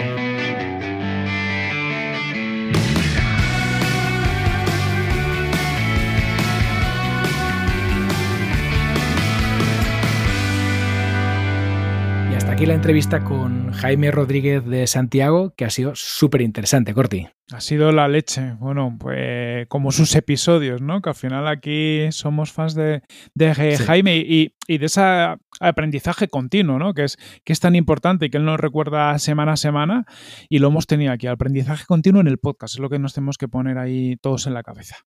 [12.59, 17.25] Aquí la entrevista con Jaime Rodríguez de Santiago, que ha sido súper interesante, Corti.
[17.53, 18.55] Ha sido la leche.
[18.59, 21.01] Bueno, pues como sus episodios, ¿no?
[21.01, 23.01] Que al final aquí somos fans de,
[23.33, 23.83] de Sí.
[23.85, 25.01] Jaime y, y de ese
[25.61, 26.93] aprendizaje continuo, ¿no?
[26.93, 30.03] Que es, que es tan importante y que él nos recuerda semana a semana
[30.49, 31.27] y lo hemos tenido aquí.
[31.27, 32.73] Aprendizaje continuo en el podcast.
[32.73, 34.97] Es lo que nos tenemos que poner ahí todos en la cabeza.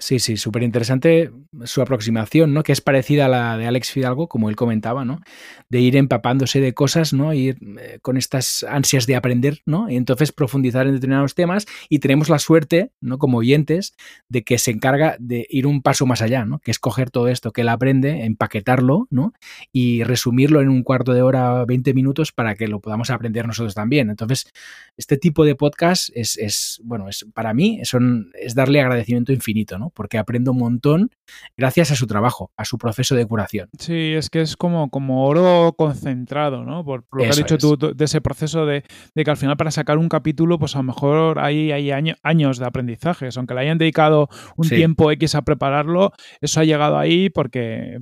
[0.00, 1.32] Sí, sí, súper interesante
[1.64, 2.62] su aproximación, ¿no?
[2.62, 5.20] Que es parecida a la de Alex Fidalgo, como él comentaba, ¿no?
[5.68, 7.34] De ir empapándose de cosas, ¿no?
[7.34, 9.90] Ir eh, con estas ansias de aprender, ¿no?
[9.90, 13.18] Y entonces profundizar en determinados temas y tenemos la suerte, ¿no?
[13.18, 13.94] Como oyentes,
[14.28, 16.60] de que se encarga de ir un paso más allá, ¿no?
[16.60, 19.32] Que es coger todo esto que él aprende, empaquetarlo, ¿no?
[19.72, 23.74] Y resumirlo en un cuarto de hora, 20 minutos para que lo podamos aprender nosotros
[23.74, 24.10] también.
[24.10, 24.52] Entonces,
[24.96, 29.76] este tipo de podcast es, es bueno, es para mí son, es darle agradecimiento infinito,
[29.76, 29.87] ¿no?
[29.90, 31.10] Porque aprendo un montón
[31.56, 33.68] gracias a su trabajo, a su proceso de curación.
[33.78, 36.84] Sí, es que es como, como oro concentrado, ¿no?
[36.84, 37.60] Por, por lo que has dicho es.
[37.60, 38.84] tú, tú, de ese proceso de,
[39.14, 42.14] de que al final para sacar un capítulo, pues a lo mejor hay, hay año-
[42.22, 43.36] años de aprendizajes.
[43.36, 44.76] Aunque le hayan dedicado un Sí.
[44.76, 47.98] tiempo X a prepararlo, eso ha llegado ahí porque,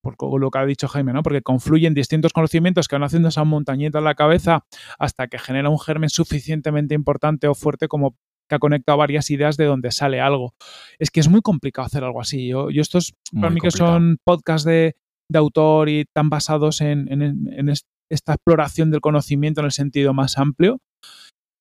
[0.00, 1.22] por lo que ha dicho Jaime, ¿no?
[1.22, 4.64] Porque confluyen distintos conocimientos que van haciendo esa montañita en la cabeza
[4.98, 8.16] hasta que genera un germen suficientemente importante o fuerte como
[8.48, 10.54] que ha conectado varias ideas de donde sale algo.
[10.98, 12.48] Es que es muy complicado hacer algo así.
[12.48, 14.96] Yo, yo estos, para mí que son podcasts de,
[15.30, 19.72] de autor y tan basados en, en- en est- esta exploración del conocimiento en el
[19.72, 20.78] sentido más amplio,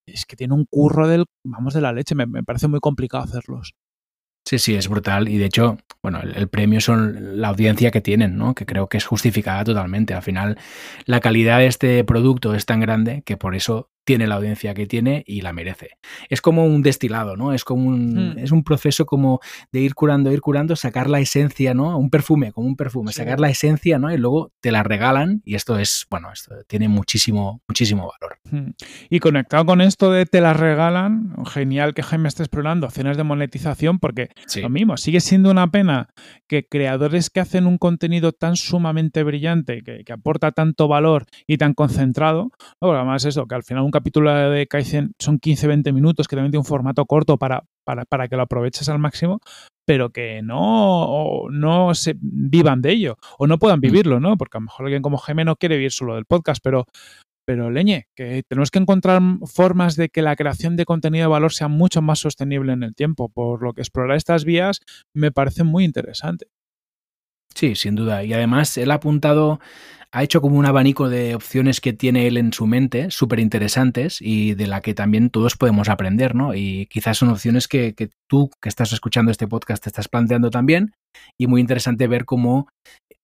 [0.08, 2.16] es que tiene un curro del, vamos, de la leche.
[2.16, 3.74] Me, me parece muy complicado hacerlos.
[4.48, 5.28] Sí, sí, es brutal.
[5.28, 8.56] Y de hecho, bueno, el, el premio son la audiencia que tienen, ¿no?
[8.56, 10.14] Que creo que es justificada totalmente.
[10.14, 10.58] Al final,
[11.06, 14.88] la calidad de este producto es tan grande que por eso tiene la audiencia que
[14.88, 15.90] tiene y la merece.
[16.30, 17.52] Es como un destilado, ¿no?
[17.52, 18.40] Es como un, Hmm.
[18.40, 19.42] es un proceso como
[19.74, 21.98] de ir curando, ir curando, sacar la esencia, ¿no?
[21.98, 23.18] Un perfume, como un perfume, Sí.
[23.18, 24.10] sacar la esencia, ¿no?
[24.14, 28.38] Y luego te la regalan y esto es, bueno, esto tiene muchísimo, muchísimo valor.
[28.50, 28.72] Mm.
[29.10, 33.24] Y conectado con esto de te las regalan, genial que Jaime esté explorando opciones de
[33.24, 34.62] monetización porque Sí.
[34.62, 36.08] lo mismo, sigue siendo una pena
[36.48, 41.58] que creadores que hacen un contenido tan sumamente brillante, que, que aporta tanto valor y
[41.58, 42.52] tan concentrado,
[42.82, 42.94] ¿no?
[42.94, 46.62] Además eso, que al final un capítulo de Kaizen son 15-20 minutos, que también tiene
[46.62, 49.40] un formato corto para, para, para que lo aproveches al máximo,
[49.88, 54.38] pero que no, no se vivan de ello o no puedan vivirlo, ¿no?
[54.38, 56.86] Porque a lo mejor alguien como Jaime no quiere vivir solo del podcast, pero
[57.48, 61.54] pero leñe, que tenemos que encontrar formas de que la creación de contenido de valor
[61.54, 64.82] sea mucho más sostenible en el tiempo, por lo que explorar estas vías
[65.16, 66.48] me parece muy interesante.
[67.56, 68.24] Sí, sin duda.
[68.24, 69.60] Y además él ha apuntado,
[70.12, 74.18] ha hecho como un abanico de opciones que tiene él en su mente, súper interesantes
[74.22, 76.54] y de la que también todos podemos aprender, ¿no?
[76.54, 80.52] Y quizás son opciones que, que tú que estás escuchando este podcast te estás planteando
[80.52, 80.94] también
[81.38, 82.68] y muy interesante ver cómo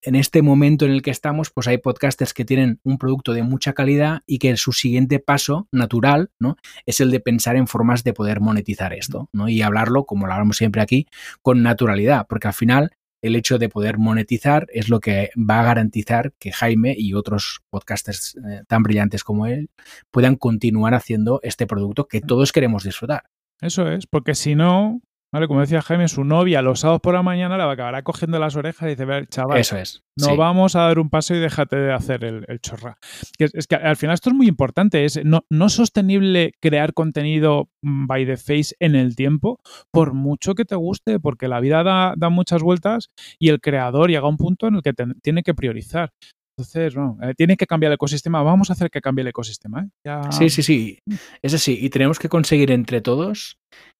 [0.04, 3.42] en este momento en el que estamos, pues hay podcasters que tienen un producto de
[3.42, 6.56] mucha calidad y que su siguiente paso natural, ¿no?
[6.84, 9.48] Es el de pensar en formas de poder monetizar esto, ¿no?
[9.48, 11.06] Y hablarlo, como lo hablamos siempre aquí,
[11.40, 12.90] con naturalidad, porque al final
[13.24, 17.62] el hecho de poder monetizar es lo que va a garantizar que Jaime y otros
[17.70, 19.70] podcasters eh, tan brillantes como él
[20.10, 23.22] puedan continuar haciendo este producto que todos queremos disfrutar.
[23.62, 25.00] Eso es, porque si no,
[25.34, 25.48] ¿vale?
[25.48, 28.86] Como decía Jaime, su novia los sábados por la mañana le acabará cogiendo las orejas
[28.86, 30.02] y dice, ver, chaval, Eso es.
[30.18, 30.36] no sí.
[30.36, 32.96] vamos a dar un paso y déjate de hacer el, el chorra.
[33.36, 36.94] Que es, es que al final esto es muy importante, es no, no sostenible crear
[36.94, 39.58] contenido mm, by the face en el tiempo,
[39.92, 43.08] por mucho que te guste, porque la vida da, da muchas vueltas
[43.38, 46.10] y el creador llega a un punto en el que te- tiene que priorizar.
[46.56, 48.40] Entonces, no, eh, tiene que cambiar el ecosistema.
[48.44, 49.80] Vamos a hacer que cambie el ecosistema.
[49.82, 49.88] ¿eh?
[50.06, 50.98] Ya- Sí, sí, sí.
[51.42, 51.76] Es así.
[51.80, 53.56] Y tenemos que conseguir entre todos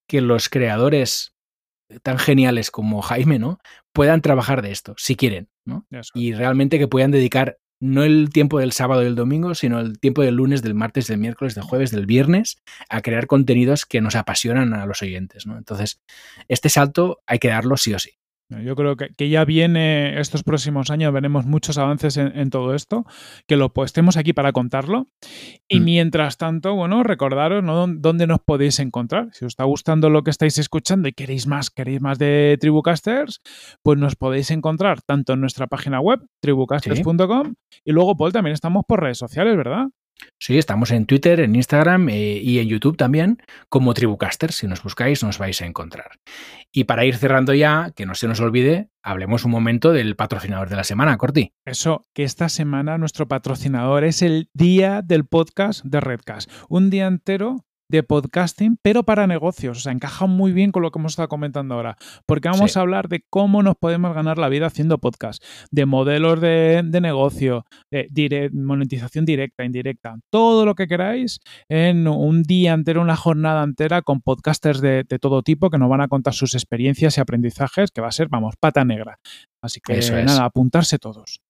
[0.07, 1.35] que los creadores
[2.03, 3.59] tan geniales como Jaime, ¿no?
[3.93, 5.87] Puedan trabajar de esto, si quieren, ¿no?
[5.91, 6.13] Eso.
[6.15, 9.99] Y realmente que puedan dedicar no el tiempo del sábado y del domingo, sino el
[9.99, 14.01] tiempo del lunes, del martes, del miércoles, del jueves, del viernes, a crear contenidos que
[14.01, 15.59] nos apasionan a los oyentes, ¿no?
[15.59, 16.01] Entonces,
[16.49, 18.13] este salto hay que darlo sí o sí.
[18.51, 22.75] Yo creo que, que ya viene estos próximos años, veremos muchos avances en, en todo
[22.75, 23.05] esto,
[23.49, 25.09] que lo pues, estemos aquí para contarlo.
[25.67, 25.85] Y Mm.
[25.85, 27.75] mientras tanto, bueno, recordaros ¿no?
[27.87, 29.29] Dó- dónde nos podéis encontrar.
[29.33, 33.41] Si os está gustando lo que estáis escuchando y queréis más, queréis más de Tribucasters,
[33.83, 37.55] pues nos podéis encontrar tanto en nuestra página web, tribucasters.com,
[37.85, 39.87] y luego, Paul, también estamos por redes sociales, ¿verdad?
[40.39, 44.53] Sí, estamos en Twitter, en Instagram eh, y en YouTube también, como Tribucaster.
[44.53, 46.11] Si nos buscáis, nos vais a encontrar.
[46.73, 50.69] Y para ir cerrando ya, que no se nos olvide, hablemos un momento del patrocinador
[50.69, 51.53] de la semana, Corti.
[51.65, 56.51] Eso, que esta semana nuestro patrocinador es el día del podcast de Redcast.
[56.69, 59.79] Un día entero de podcasting, pero para negocios.
[59.79, 61.97] O sea, encaja muy bien con lo que hemos estado comentando ahora.
[62.27, 62.79] Porque vamos Sí.
[62.79, 67.01] a hablar de cómo nos podemos ganar la vida haciendo podcast, de modelos de, de
[67.01, 73.63] negocio, de monetización directa, indirecta, todo lo que queráis en un día entero, una jornada
[73.63, 77.21] entera con podcasters de, de todo tipo que nos van a contar sus experiencias y
[77.21, 79.19] aprendizajes, que va a ser, vamos, pata negra.
[79.63, 80.25] Así que Eso es.
[80.25, 81.41] nada, apuntarse todos.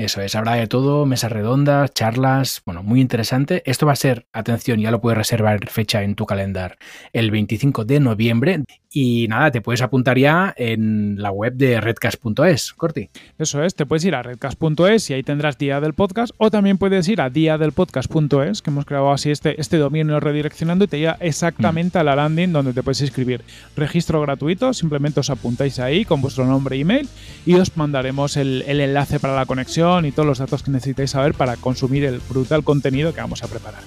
[0.00, 3.62] Eso es, habrá de todo, mesas redondas, charlas, bueno, muy interesante.
[3.66, 6.78] Esto va a ser, atención, ya lo puedes reservar fecha en tu calendar,
[7.12, 8.64] el 25 de noviembre.
[8.92, 13.08] Y nada, te puedes apuntar ya en la web de redcast.es, Corti.
[13.38, 16.76] Eso es, te puedes ir a redcast.es y ahí tendrás día del podcast, o también
[16.76, 21.16] puedes ir a diadelpodcast.es, que hemos creado así este, este dominio redireccionando y te lleva
[21.20, 23.44] exactamente a la landing donde te puedes inscribir.
[23.76, 27.08] Registro gratuito, simplemente os apuntáis ahí con vuestro nombre e email
[27.46, 31.10] y os mandaremos el, el enlace para la conexión y todos los datos que necesitáis
[31.12, 33.82] saber para consumir el brutal contenido que vamos a preparar.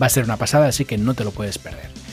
[0.00, 2.03] Va a ser una pasada, así que no te lo puedes perder.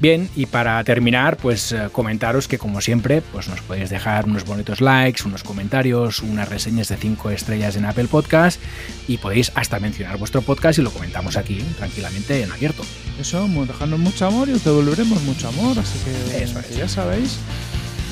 [0.00, 4.44] Bien, y para terminar, pues eh, comentaros que como siempre, pues nos podéis dejar unos
[4.44, 8.60] bonitos likes, unos comentarios, unas reseñas de 5 estrellas en Apple Podcast
[9.08, 12.84] y podéis hasta mencionar vuestro podcast y lo comentamos aquí tranquilamente en abierto.
[13.20, 16.66] Eso, dejadnos mucho amor y os devolveremos mucho amor, así que, Eso es.
[16.66, 17.38] que ya sabéis.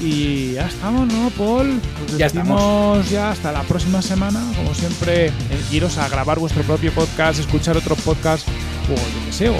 [0.00, 1.80] Y ya estamos, ¿no, Paul?
[2.04, 4.42] Os Ya decimos ya hasta la próxima semana.
[4.56, 5.32] Como siempre, eh,
[5.72, 9.54] iros a grabar vuestro propio podcast, escuchar otro podcast, o yo qué sé, o,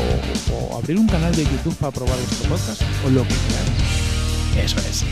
[0.54, 4.72] o abrir un canal de YouTube para probar vuestro podcast, o lo que queráis.
[4.72, 5.04] Eso es.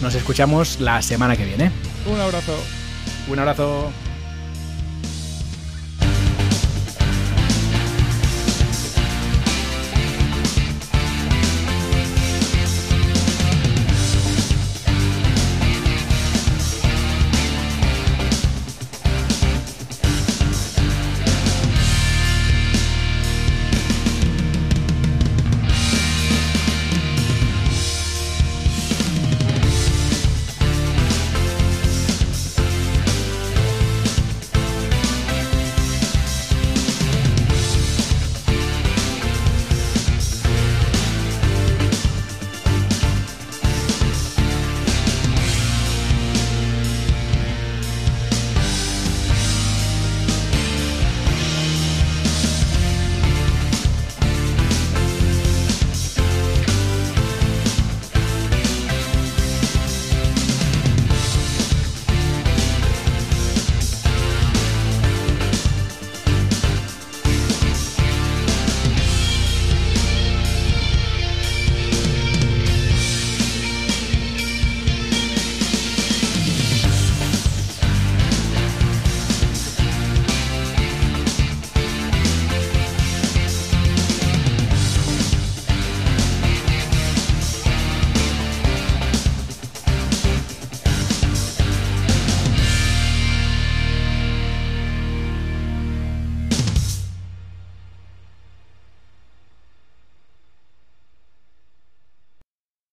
[0.00, 1.70] Nos escuchamos la semana que viene.
[2.12, 2.54] Un abrazo.
[3.28, 3.90] Un abrazo.